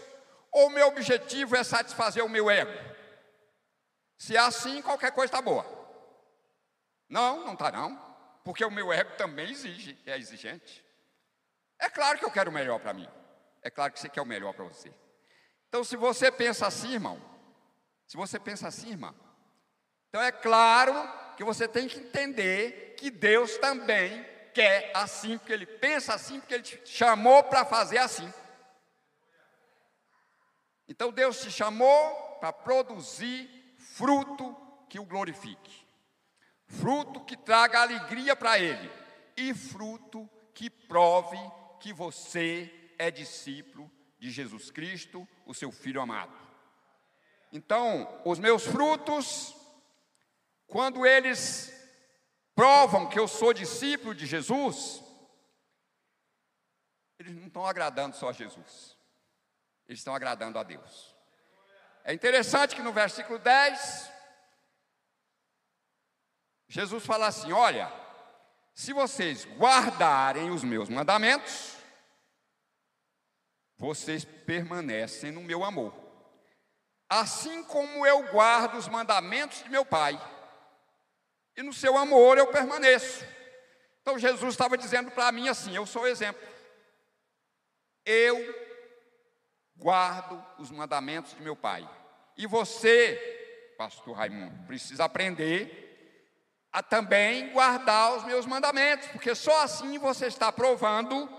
Ou 0.51 0.67
o 0.67 0.71
meu 0.71 0.87
objetivo 0.87 1.55
é 1.55 1.63
satisfazer 1.63 2.23
o 2.23 2.29
meu 2.29 2.49
ego? 2.49 2.71
Se 4.17 4.35
é 4.35 4.39
assim, 4.39 4.81
qualquer 4.81 5.11
coisa 5.11 5.31
está 5.31 5.41
boa. 5.41 5.65
Não, 7.07 7.45
não 7.45 7.53
está 7.53 7.71
não. 7.71 7.99
Porque 8.43 8.65
o 8.65 8.71
meu 8.71 8.91
ego 8.91 9.15
também 9.17 9.51
exige, 9.51 9.97
é 10.05 10.17
exigente. 10.17 10.83
É 11.79 11.89
claro 11.89 12.17
que 12.19 12.25
eu 12.25 12.31
quero 12.31 12.49
o 12.49 12.53
melhor 12.53 12.79
para 12.79 12.93
mim. 12.93 13.07
É 13.61 13.69
claro 13.69 13.93
que 13.93 13.99
você 13.99 14.09
quer 14.09 14.21
o 14.21 14.25
melhor 14.25 14.53
para 14.53 14.65
você. 14.65 14.93
Então, 15.69 15.83
se 15.83 15.95
você 15.95 16.31
pensa 16.31 16.67
assim, 16.67 16.93
irmão, 16.93 17.21
se 18.07 18.17
você 18.17 18.39
pensa 18.39 18.67
assim, 18.67 18.89
irmão, 18.89 19.15
então 20.09 20.21
é 20.21 20.31
claro 20.31 20.93
que 21.37 21.43
você 21.43 21.67
tem 21.67 21.87
que 21.87 21.99
entender 21.99 22.95
que 22.97 23.09
Deus 23.09 23.57
também 23.57 24.25
quer 24.53 24.91
assim, 24.93 25.37
porque 25.37 25.53
Ele 25.53 25.65
pensa 25.65 26.13
assim, 26.13 26.39
porque 26.39 26.53
Ele 26.53 26.63
te 26.63 26.81
chamou 26.85 27.43
para 27.43 27.65
fazer 27.65 27.97
assim. 27.97 28.31
Então 30.87 31.11
Deus 31.11 31.41
te 31.41 31.51
chamou 31.51 32.37
para 32.39 32.51
produzir 32.51 33.49
fruto 33.77 34.55
que 34.89 34.99
o 34.99 35.05
glorifique, 35.05 35.87
fruto 36.65 37.23
que 37.23 37.37
traga 37.37 37.81
alegria 37.81 38.35
para 38.35 38.59
Ele, 38.59 38.91
e 39.37 39.53
fruto 39.53 40.29
que 40.53 40.69
prove 40.69 41.39
que 41.79 41.93
você 41.93 42.93
é 42.99 43.09
discípulo 43.09 43.89
de 44.19 44.29
Jesus 44.29 44.69
Cristo, 44.69 45.27
o 45.45 45.53
seu 45.53 45.71
Filho 45.71 46.01
amado. 46.01 46.37
Então, 47.51 48.21
os 48.25 48.37
meus 48.39 48.65
frutos 48.65 49.55
quando 50.71 51.05
eles 51.05 51.80
provam 52.55 53.09
que 53.09 53.19
eu 53.19 53.27
sou 53.27 53.53
discípulo 53.53 54.13
de 54.13 54.25
Jesus, 54.25 55.03
eles 57.19 57.35
não 57.35 57.47
estão 57.47 57.65
agradando 57.65 58.15
só 58.15 58.29
a 58.29 58.33
Jesus, 58.33 58.97
eles 59.87 59.99
estão 59.99 60.15
agradando 60.15 60.57
a 60.57 60.63
Deus. 60.63 61.15
É 62.03 62.13
interessante 62.13 62.75
que 62.75 62.81
no 62.81 62.91
versículo 62.91 63.37
10, 63.37 64.11
Jesus 66.67 67.05
fala 67.05 67.27
assim: 67.27 67.51
Olha, 67.51 67.91
se 68.73 68.91
vocês 68.93 69.45
guardarem 69.45 70.49
os 70.49 70.63
meus 70.63 70.89
mandamentos, 70.89 71.75
vocês 73.77 74.25
permanecem 74.25 75.31
no 75.31 75.41
meu 75.41 75.63
amor, 75.63 75.93
assim 77.07 77.63
como 77.63 78.05
eu 78.05 78.31
guardo 78.31 78.75
os 78.75 78.87
mandamentos 78.87 79.63
de 79.63 79.69
meu 79.69 79.85
Pai 79.85 80.19
e 81.55 81.61
no 81.61 81.73
seu 81.73 81.97
amor 81.97 82.37
eu 82.37 82.47
permaneço. 82.47 83.25
Então 84.01 84.17
Jesus 84.17 84.53
estava 84.53 84.77
dizendo 84.77 85.11
para 85.11 85.31
mim 85.31 85.47
assim: 85.47 85.75
eu 85.75 85.85
sou 85.85 86.07
exemplo. 86.07 86.47
Eu 88.05 88.37
guardo 89.75 90.43
os 90.57 90.71
mandamentos 90.71 91.33
de 91.35 91.41
meu 91.41 91.55
Pai. 91.55 91.87
E 92.37 92.47
você, 92.47 93.75
pastor 93.77 94.15
Raimundo, 94.15 94.65
precisa 94.65 95.05
aprender 95.05 95.81
a 96.71 96.81
também 96.81 97.51
guardar 97.51 98.15
os 98.15 98.23
meus 98.23 98.45
mandamentos, 98.45 99.07
porque 99.09 99.35
só 99.35 99.63
assim 99.63 99.97
você 99.97 100.27
está 100.27 100.51
provando 100.51 101.29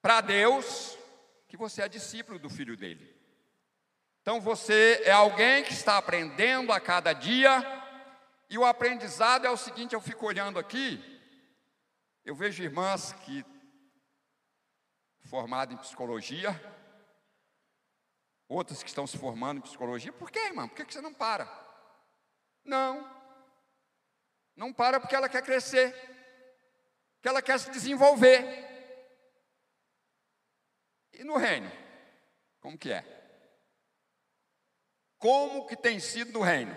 para 0.00 0.22
Deus 0.22 0.96
que 1.46 1.56
você 1.56 1.82
é 1.82 1.88
discípulo 1.88 2.38
do 2.38 2.48
filho 2.48 2.76
dele. 2.76 3.09
Então 4.30 4.40
você 4.40 5.02
é 5.04 5.10
alguém 5.10 5.64
que 5.64 5.72
está 5.72 5.98
aprendendo 5.98 6.70
a 6.70 6.78
cada 6.78 7.12
dia, 7.12 7.60
e 8.48 8.56
o 8.56 8.64
aprendizado 8.64 9.44
é 9.44 9.50
o 9.50 9.56
seguinte: 9.56 9.92
eu 9.92 10.00
fico 10.00 10.24
olhando 10.24 10.56
aqui, 10.56 11.02
eu 12.24 12.32
vejo 12.32 12.62
irmãs 12.62 13.12
que 13.24 13.44
formadas 15.22 15.74
em 15.74 15.78
psicologia, 15.78 16.52
outras 18.46 18.84
que 18.84 18.88
estão 18.88 19.04
se 19.04 19.18
formando 19.18 19.58
em 19.58 19.62
psicologia. 19.62 20.12
Por 20.12 20.30
que, 20.30 20.38
irmã? 20.38 20.68
Por 20.68 20.76
que 20.76 20.94
você 20.94 21.00
não 21.00 21.12
para? 21.12 21.50
Não, 22.64 23.04
não 24.54 24.72
para 24.72 25.00
porque 25.00 25.16
ela 25.16 25.28
quer 25.28 25.42
crescer, 25.42 25.92
que 27.20 27.26
ela 27.26 27.42
quer 27.42 27.58
se 27.58 27.68
desenvolver. 27.72 28.44
E 31.14 31.24
no 31.24 31.36
reino, 31.36 31.68
como 32.60 32.78
que 32.78 32.92
é? 32.92 33.19
Como 35.20 35.66
que 35.66 35.76
tem 35.76 36.00
sido 36.00 36.32
no 36.32 36.40
reino. 36.40 36.76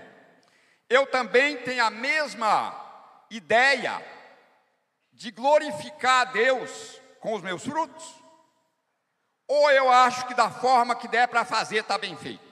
Eu 0.89 1.07
também 1.07 1.57
tenho 1.63 1.83
a 1.83 1.89
mesma 1.89 3.25
ideia 3.31 3.99
de 5.13 5.31
glorificar 5.31 6.27
a 6.27 6.31
Deus 6.31 7.01
com 7.19 7.33
os 7.33 7.41
meus 7.41 7.63
frutos? 7.63 8.21
Ou 9.47 9.71
eu 9.71 9.89
acho 9.89 10.27
que 10.27 10.33
da 10.33 10.51
forma 10.51 10.95
que 10.95 11.07
der 11.07 11.27
para 11.27 11.45
fazer 11.45 11.77
está 11.77 11.97
bem 11.97 12.17
feito? 12.17 12.43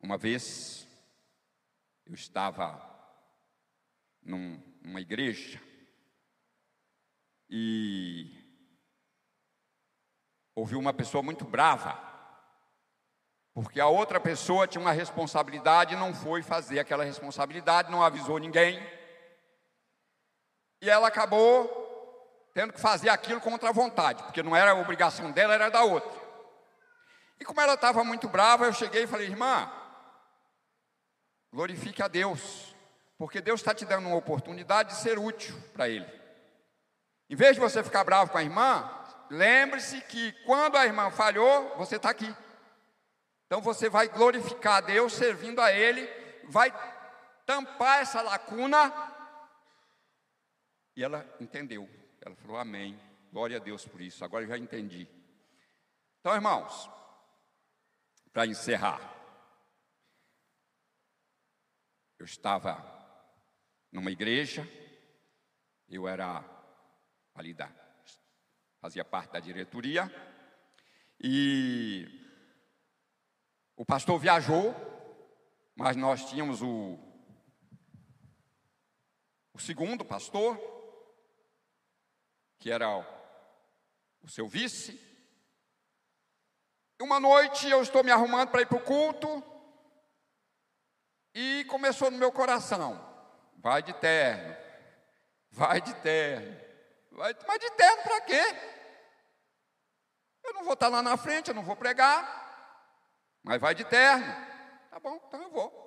Uma 0.00 0.16
vez 0.16 0.86
eu 2.06 2.14
estava 2.14 2.78
num, 4.22 4.62
numa 4.82 5.00
igreja 5.00 5.60
e 7.48 8.43
ouvi 10.54 10.76
uma 10.76 10.92
pessoa 10.92 11.22
muito 11.22 11.44
brava, 11.44 11.98
porque 13.52 13.80
a 13.80 13.86
outra 13.86 14.20
pessoa 14.20 14.66
tinha 14.66 14.80
uma 14.80 14.92
responsabilidade 14.92 15.94
e 15.94 15.96
não 15.96 16.14
foi 16.14 16.42
fazer 16.42 16.78
aquela 16.78 17.04
responsabilidade, 17.04 17.90
não 17.90 18.02
avisou 18.02 18.38
ninguém, 18.38 18.80
e 20.80 20.90
ela 20.90 21.08
acabou 21.08 21.82
tendo 22.52 22.72
que 22.72 22.80
fazer 22.80 23.08
aquilo 23.08 23.40
contra 23.40 23.70
a 23.70 23.72
vontade, 23.72 24.22
porque 24.22 24.42
não 24.42 24.54
era 24.54 24.70
a 24.70 24.74
obrigação 24.74 25.32
dela, 25.32 25.54
era 25.54 25.68
da 25.68 25.82
outra. 25.82 26.22
E 27.40 27.44
como 27.44 27.60
ela 27.60 27.74
estava 27.74 28.04
muito 28.04 28.28
brava, 28.28 28.66
eu 28.66 28.72
cheguei 28.72 29.04
e 29.04 29.06
falei, 29.08 29.26
irmã, 29.26 29.70
glorifique 31.52 32.02
a 32.02 32.08
Deus, 32.08 32.74
porque 33.18 33.40
Deus 33.40 33.60
está 33.60 33.74
te 33.74 33.84
dando 33.84 34.06
uma 34.06 34.16
oportunidade 34.16 34.90
de 34.90 34.96
ser 34.96 35.18
útil 35.18 35.60
para 35.72 35.88
Ele. 35.88 36.06
Em 37.28 37.34
vez 37.34 37.54
de 37.54 37.60
você 37.60 37.82
ficar 37.82 38.04
bravo 38.04 38.30
com 38.30 38.38
a 38.38 38.42
irmã, 38.42 38.88
Lembre-se 39.30 40.00
que 40.02 40.32
quando 40.44 40.76
a 40.76 40.84
irmã 40.84 41.10
falhou, 41.10 41.76
você 41.76 41.96
está 41.96 42.10
aqui. 42.10 42.34
Então 43.46 43.60
você 43.60 43.88
vai 43.88 44.08
glorificar 44.08 44.76
a 44.76 44.80
Deus 44.80 45.12
servindo 45.12 45.60
a 45.60 45.72
Ele, 45.72 46.06
vai 46.48 46.72
tampar 47.46 48.00
essa 48.00 48.20
lacuna. 48.22 48.92
E 50.96 51.02
ela 51.02 51.26
entendeu. 51.40 51.88
Ela 52.20 52.34
falou: 52.36 52.56
Amém. 52.56 52.98
Glória 53.32 53.56
a 53.56 53.60
Deus 53.60 53.86
por 53.86 54.00
isso. 54.00 54.24
Agora 54.24 54.44
eu 54.44 54.48
já 54.48 54.56
entendi. 54.56 55.08
Então, 56.20 56.34
irmãos, 56.34 56.88
para 58.32 58.46
encerrar, 58.46 59.00
eu 62.18 62.24
estava 62.24 62.82
numa 63.92 64.10
igreja, 64.10 64.66
eu 65.88 66.08
era 66.08 66.44
ali 67.34 67.52
da 67.52 67.83
fazia 68.84 69.02
parte 69.02 69.32
da 69.32 69.40
diretoria, 69.40 70.14
e 71.18 72.06
o 73.74 73.82
pastor 73.82 74.18
viajou, 74.18 74.74
mas 75.74 75.96
nós 75.96 76.28
tínhamos 76.28 76.60
o, 76.60 76.98
o 79.54 79.58
segundo 79.58 80.04
pastor, 80.04 80.60
que 82.58 82.70
era 82.70 82.94
o, 82.94 83.02
o 84.22 84.28
seu 84.28 84.46
vice, 84.46 85.00
Uma 87.00 87.18
noite 87.18 87.66
eu 87.70 87.80
estou 87.80 88.04
me 88.04 88.10
arrumando 88.10 88.50
para 88.50 88.60
ir 88.60 88.66
para 88.66 88.76
o 88.76 88.84
culto 88.84 89.42
e 91.34 91.64
começou 91.70 92.10
no 92.10 92.18
meu 92.18 92.30
coração: 92.30 93.00
vai 93.56 93.82
de 93.82 93.94
terno, 93.94 94.54
vai 95.50 95.80
de 95.80 95.94
terno, 96.02 96.54
vai, 97.12 97.34
mas 97.48 97.58
de 97.58 97.70
terno 97.70 98.02
para 98.02 98.20
quê? 98.20 98.73
Eu 100.44 100.52
não 100.52 100.64
vou 100.64 100.74
estar 100.74 100.88
lá 100.88 101.02
na 101.02 101.16
frente, 101.16 101.48
eu 101.48 101.54
não 101.54 101.62
vou 101.64 101.74
pregar, 101.74 102.44
mas 103.42 103.60
vai 103.60 103.74
de 103.74 103.84
terno. 103.84 104.26
Tá 104.90 105.00
bom, 105.00 105.18
então 105.26 105.42
eu 105.42 105.50
vou. 105.50 105.84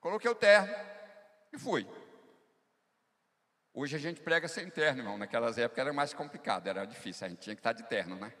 Coloquei 0.00 0.30
o 0.30 0.34
terno 0.34 0.72
e 1.52 1.58
fui. 1.58 1.86
Hoje 3.74 3.96
a 3.96 3.98
gente 3.98 4.20
prega 4.20 4.48
sem 4.48 4.70
terno, 4.70 5.00
irmão. 5.00 5.18
Naquelas 5.18 5.58
épocas 5.58 5.78
era 5.78 5.92
mais 5.92 6.14
complicado, 6.14 6.66
era 6.66 6.84
difícil, 6.84 7.26
a 7.26 7.30
gente 7.30 7.40
tinha 7.40 7.54
que 7.54 7.60
estar 7.60 7.72
de 7.72 7.82
terno, 7.82 8.16
né? 8.16 8.32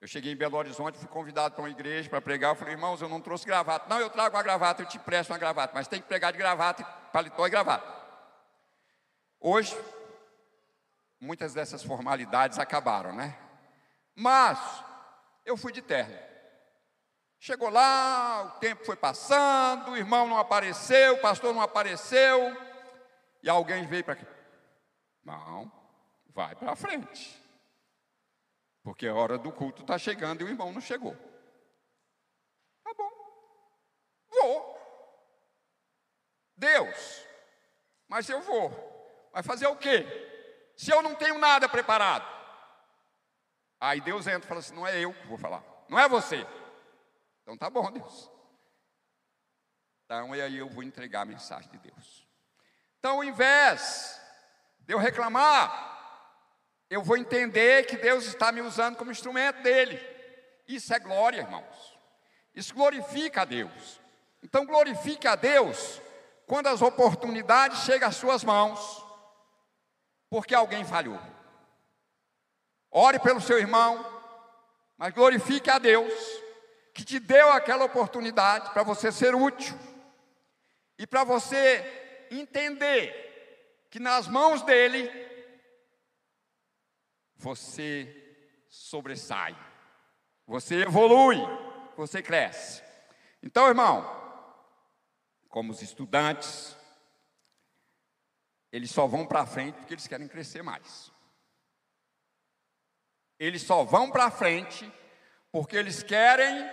Eu 0.00 0.08
cheguei 0.08 0.32
em 0.32 0.36
Belo 0.36 0.56
Horizonte, 0.56 0.98
fui 0.98 1.06
convidado 1.06 1.54
para 1.54 1.62
uma 1.62 1.70
igreja 1.70 2.10
para 2.10 2.20
pregar. 2.20 2.50
Eu 2.50 2.56
falei, 2.56 2.74
irmãos, 2.74 3.00
eu 3.00 3.08
não 3.08 3.20
trouxe 3.20 3.46
gravata. 3.46 3.88
Não, 3.88 4.00
eu 4.00 4.10
trago 4.10 4.36
uma 4.36 4.42
gravata, 4.42 4.82
eu 4.82 4.86
te 4.86 4.98
presto 4.98 5.30
uma 5.30 5.38
gravata, 5.38 5.72
mas 5.74 5.86
tem 5.86 6.00
que 6.00 6.08
pregar 6.08 6.32
de 6.32 6.38
gravata, 6.38 6.82
paletó 7.12 7.46
e 7.46 7.50
gravata. 7.50 7.86
Hoje, 9.38 9.80
muitas 11.20 11.54
dessas 11.54 11.84
formalidades 11.84 12.58
acabaram, 12.58 13.14
né? 13.14 13.38
Mas, 14.14 14.58
eu 15.44 15.56
fui 15.56 15.72
de 15.72 15.82
terno. 15.82 16.16
Chegou 17.38 17.70
lá, 17.70 18.44
o 18.44 18.60
tempo 18.60 18.84
foi 18.84 18.94
passando, 18.94 19.90
o 19.90 19.96
irmão 19.96 20.28
não 20.28 20.38
apareceu, 20.38 21.14
o 21.14 21.20
pastor 21.20 21.52
não 21.52 21.60
apareceu, 21.60 22.56
e 23.42 23.50
alguém 23.50 23.84
veio 23.86 24.04
para 24.04 24.14
aqui. 24.14 24.26
Não, 25.24 25.70
vai 26.28 26.54
para 26.54 26.76
frente. 26.76 27.40
Porque 28.82 29.08
a 29.08 29.14
hora 29.14 29.38
do 29.38 29.50
culto 29.50 29.82
está 29.82 29.98
chegando 29.98 30.40
e 30.40 30.44
o 30.44 30.48
irmão 30.48 30.72
não 30.72 30.80
chegou. 30.80 31.16
Tá 32.84 32.94
bom, 32.94 33.10
vou. 34.28 34.72
Deus, 36.56 37.26
mas 38.06 38.28
eu 38.28 38.40
vou. 38.40 38.70
Vai 39.32 39.42
fazer 39.42 39.66
o 39.66 39.76
quê? 39.76 40.06
Se 40.76 40.92
eu 40.92 41.02
não 41.02 41.14
tenho 41.16 41.38
nada 41.38 41.68
preparado. 41.68 42.31
Aí 43.82 44.00
Deus 44.00 44.28
entra 44.28 44.44
e 44.44 44.48
fala 44.48 44.60
assim: 44.60 44.76
não 44.76 44.86
é 44.86 45.00
eu 45.00 45.12
que 45.12 45.26
vou 45.26 45.36
falar, 45.36 45.60
não 45.88 45.98
é 45.98 46.08
você. 46.08 46.46
Então 47.42 47.58
tá 47.58 47.68
bom, 47.68 47.90
Deus. 47.90 48.30
Então, 50.04 50.36
e 50.36 50.40
aí 50.40 50.56
eu 50.56 50.68
vou 50.68 50.84
entregar 50.84 51.22
a 51.22 51.24
mensagem 51.24 51.68
de 51.68 51.78
Deus. 51.78 52.28
Então, 53.00 53.16
ao 53.16 53.24
invés 53.24 54.20
de 54.78 54.94
eu 54.94 54.98
reclamar, 54.98 55.90
eu 56.88 57.02
vou 57.02 57.16
entender 57.16 57.84
que 57.86 57.96
Deus 57.96 58.24
está 58.26 58.52
me 58.52 58.60
usando 58.60 58.96
como 58.96 59.10
instrumento 59.10 59.62
dele. 59.62 59.98
Isso 60.68 60.94
é 60.94 61.00
glória, 61.00 61.40
irmãos. 61.40 61.98
Isso 62.54 62.72
glorifica 62.74 63.42
a 63.42 63.44
Deus. 63.44 64.00
Então 64.40 64.64
glorifique 64.64 65.26
a 65.26 65.34
Deus 65.34 66.00
quando 66.46 66.68
as 66.68 66.82
oportunidades 66.82 67.78
chegam 67.80 68.08
às 68.08 68.14
suas 68.14 68.44
mãos, 68.44 69.04
porque 70.28 70.54
alguém 70.54 70.84
falhou. 70.84 71.31
Ore 72.92 73.18
pelo 73.18 73.40
seu 73.40 73.58
irmão, 73.58 74.04
mas 74.98 75.14
glorifique 75.14 75.70
a 75.70 75.78
Deus 75.78 76.12
que 76.92 77.04
te 77.04 77.18
deu 77.18 77.50
aquela 77.50 77.86
oportunidade 77.86 78.70
para 78.70 78.82
você 78.82 79.10
ser 79.10 79.34
útil 79.34 79.74
e 80.98 81.06
para 81.06 81.24
você 81.24 82.26
entender 82.30 83.86
que 83.90 83.98
nas 83.98 84.28
mãos 84.28 84.62
dele 84.62 85.10
você 87.34 88.14
sobressai, 88.68 89.56
você 90.46 90.82
evolui, 90.82 91.38
você 91.96 92.22
cresce. 92.22 92.82
Então, 93.42 93.68
irmão, 93.68 94.04
como 95.48 95.72
os 95.72 95.82
estudantes, 95.82 96.76
eles 98.70 98.90
só 98.90 99.06
vão 99.06 99.26
para 99.26 99.44
frente 99.44 99.76
porque 99.76 99.92
eles 99.92 100.06
querem 100.06 100.26
crescer 100.26 100.62
mais. 100.62 101.11
Eles 103.42 103.62
só 103.62 103.82
vão 103.82 104.08
para 104.08 104.30
frente 104.30 104.88
porque 105.50 105.76
eles 105.76 106.00
querem 106.00 106.64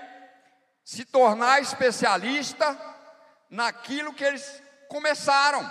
se 0.84 1.04
tornar 1.04 1.60
especialista 1.60 2.80
naquilo 3.50 4.14
que 4.14 4.24
eles 4.24 4.62
começaram. 4.88 5.68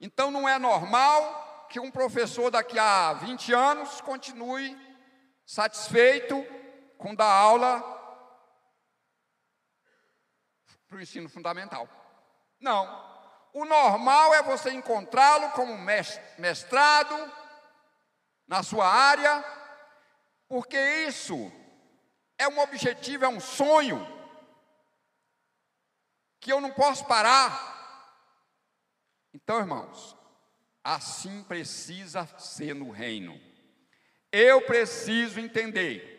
Então 0.00 0.30
não 0.30 0.48
é 0.48 0.58
normal 0.58 1.66
que 1.68 1.78
um 1.78 1.90
professor 1.90 2.50
daqui 2.50 2.78
a 2.78 3.12
20 3.12 3.52
anos 3.52 4.00
continue 4.00 4.74
satisfeito 5.44 6.42
com 6.96 7.14
dar 7.14 7.30
aula 7.30 7.82
para 10.88 10.96
o 10.96 11.02
ensino 11.02 11.28
fundamental. 11.28 11.86
Não. 12.58 13.04
O 13.52 13.66
normal 13.66 14.32
é 14.32 14.42
você 14.42 14.70
encontrá-lo 14.72 15.50
como 15.50 15.76
mestrado 16.38 17.45
na 18.46 18.62
sua 18.62 18.88
área, 18.88 19.44
porque 20.48 20.78
isso 21.06 21.50
é 22.38 22.48
um 22.48 22.58
objetivo, 22.60 23.24
é 23.24 23.28
um 23.28 23.40
sonho 23.40 24.06
que 26.40 26.52
eu 26.52 26.60
não 26.60 26.70
posso 26.72 27.04
parar. 27.06 27.74
Então, 29.32 29.58
irmãos, 29.58 30.16
Assim 30.86 31.42
precisa 31.42 32.28
ser 32.38 32.72
no 32.72 32.92
reino. 32.92 33.40
Eu 34.30 34.62
preciso 34.62 35.40
entender 35.40 36.12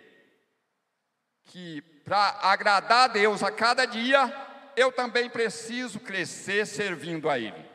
que 1.45 1.79
para 2.03 2.37
agradar 2.41 3.05
a 3.05 3.07
Deus 3.07 3.41
a 3.43 3.49
cada 3.49 3.85
dia, 3.85 4.29
eu 4.75 4.91
também 4.91 5.29
preciso 5.29 6.01
crescer 6.01 6.67
servindo 6.67 7.29
a 7.29 7.39
Ele, 7.39 7.65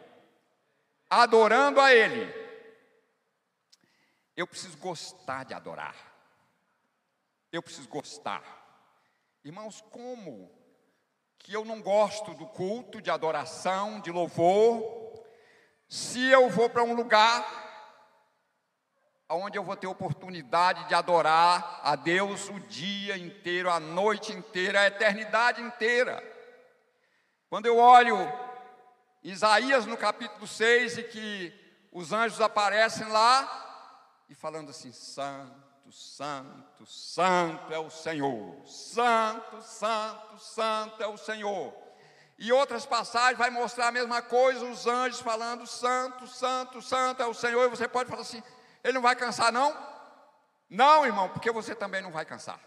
adorando 1.08 1.80
a 1.80 1.94
Ele. 1.94 2.30
Eu 4.36 4.46
preciso 4.46 4.76
gostar 4.78 5.44
de 5.44 5.54
adorar. 5.54 5.94
Eu 7.52 7.62
preciso 7.62 7.88
gostar. 7.88 8.42
Irmãos, 9.44 9.82
como 9.90 10.50
que 11.38 11.52
eu 11.52 11.64
não 11.64 11.82
gosto 11.82 12.32
do 12.34 12.46
culto 12.46 13.02
de 13.02 13.10
adoração, 13.10 14.00
de 14.00 14.10
louvor, 14.10 15.24
se 15.88 16.24
eu 16.28 16.48
vou 16.48 16.70
para 16.70 16.84
um 16.84 16.94
lugar 16.94 17.60
onde 19.28 19.58
eu 19.58 19.64
vou 19.64 19.76
ter 19.76 19.86
oportunidade 19.86 20.86
de 20.88 20.94
adorar 20.94 21.80
a 21.82 21.96
Deus 21.96 22.48
o 22.48 22.60
dia 22.60 23.16
inteiro, 23.16 23.70
a 23.70 23.80
noite 23.80 24.32
inteira, 24.32 24.80
a 24.80 24.86
eternidade 24.86 25.60
inteira. 25.62 26.22
Quando 27.48 27.66
eu 27.66 27.78
olho 27.78 28.16
Isaías 29.22 29.86
no 29.86 29.96
capítulo 29.96 30.46
6 30.46 30.98
e 30.98 31.02
que 31.04 31.88
os 31.90 32.12
anjos 32.12 32.40
aparecem 32.40 33.06
lá 33.08 33.71
e 34.32 34.34
falando 34.34 34.70
assim: 34.70 34.90
Santo, 34.92 35.92
Santo, 35.92 36.86
Santo 36.86 37.70
é 37.70 37.78
o 37.78 37.90
Senhor, 37.90 38.66
Santo, 38.66 39.60
Santo, 39.60 40.38
Santo 40.38 41.02
é 41.02 41.06
o 41.06 41.18
Senhor. 41.18 41.74
E 42.38 42.50
outras 42.50 42.86
passagens 42.86 43.36
vai 43.36 43.50
mostrar 43.50 43.88
a 43.88 43.92
mesma 43.92 44.22
coisa, 44.22 44.64
os 44.64 44.86
anjos 44.86 45.20
falando: 45.20 45.66
Santo, 45.66 46.26
Santo, 46.26 46.80
Santo 46.80 47.22
é 47.22 47.26
o 47.26 47.34
Senhor. 47.34 47.66
E 47.66 47.68
você 47.68 47.86
pode 47.86 48.08
falar 48.08 48.22
assim: 48.22 48.42
Ele 48.82 48.94
não 48.94 49.02
vai 49.02 49.14
cansar, 49.14 49.52
não? 49.52 49.76
Não, 50.68 51.04
irmão, 51.04 51.28
porque 51.28 51.52
você 51.52 51.74
também 51.74 52.00
não 52.00 52.10
vai 52.10 52.24
cansar. 52.24 52.58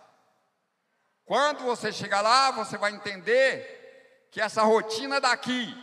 Quando 1.26 1.64
você 1.64 1.92
chegar 1.92 2.22
lá, 2.22 2.52
você 2.52 2.78
vai 2.78 2.92
entender 2.92 4.28
que 4.30 4.40
essa 4.40 4.62
rotina 4.62 5.20
daqui 5.20 5.76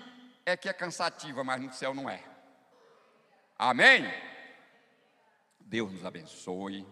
é 0.47 0.57
que 0.57 0.69
é 0.69 0.73
cansativa, 0.73 1.43
mas 1.43 1.61
no 1.61 1.73
céu 1.73 1.93
não 1.93 2.09
é. 2.09 2.23
Amém? 3.59 4.32
Deus 5.73 5.91
nos 5.91 6.05
abençoe, 6.05 6.87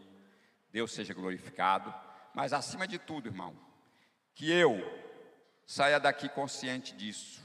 Deus 0.73 0.91
seja 0.91 1.15
glorificado, 1.15 1.95
mas 2.35 2.53
acima 2.53 2.89
de 2.89 2.99
tudo, 2.99 3.29
irmão, 3.29 3.55
que 4.35 4.51
eu 4.51 4.81
Saia 5.71 6.01
daqui 6.01 6.29
consciente 6.29 6.93
disso. 6.97 7.41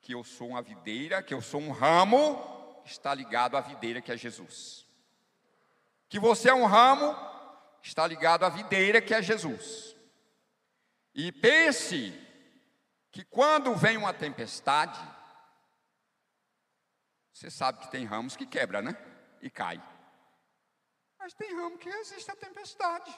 Que 0.00 0.14
eu 0.14 0.22
sou 0.22 0.50
uma 0.50 0.62
videira, 0.62 1.20
que 1.20 1.34
eu 1.34 1.42
sou 1.42 1.60
um 1.60 1.72
ramo 1.72 2.80
está 2.84 3.12
ligado 3.12 3.56
à 3.56 3.60
videira 3.60 4.00
que 4.00 4.12
é 4.12 4.16
Jesus. 4.16 4.86
Que 6.08 6.20
você 6.20 6.48
é 6.48 6.54
um 6.54 6.64
ramo 6.64 7.12
está 7.82 8.06
ligado 8.06 8.44
à 8.44 8.48
videira 8.48 9.02
que 9.02 9.12
é 9.12 9.20
Jesus. 9.20 9.96
E 11.12 11.32
pense 11.32 12.14
que 13.10 13.24
quando 13.24 13.74
vem 13.74 13.96
uma 13.96 14.14
tempestade, 14.14 15.00
você 17.32 17.50
sabe 17.50 17.80
que 17.80 17.90
tem 17.90 18.04
ramos 18.04 18.36
que 18.36 18.46
quebra, 18.46 18.80
né? 18.80 18.96
E 19.46 19.50
cai. 19.50 19.80
Mas 21.20 21.32
tem 21.34 21.54
ramo 21.54 21.78
que 21.78 21.88
resiste 21.88 22.28
à 22.28 22.34
tempestade. 22.34 23.14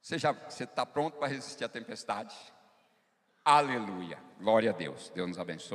Você 0.00 0.16
já 0.18 0.32
está 0.48 0.86
pronto 0.86 1.18
para 1.18 1.28
resistir 1.28 1.64
à 1.64 1.68
tempestade? 1.68 2.34
Aleluia. 3.44 4.18
Glória 4.38 4.70
a 4.70 4.72
Deus. 4.72 5.10
Deus 5.10 5.28
nos 5.28 5.38
abençoe. 5.38 5.70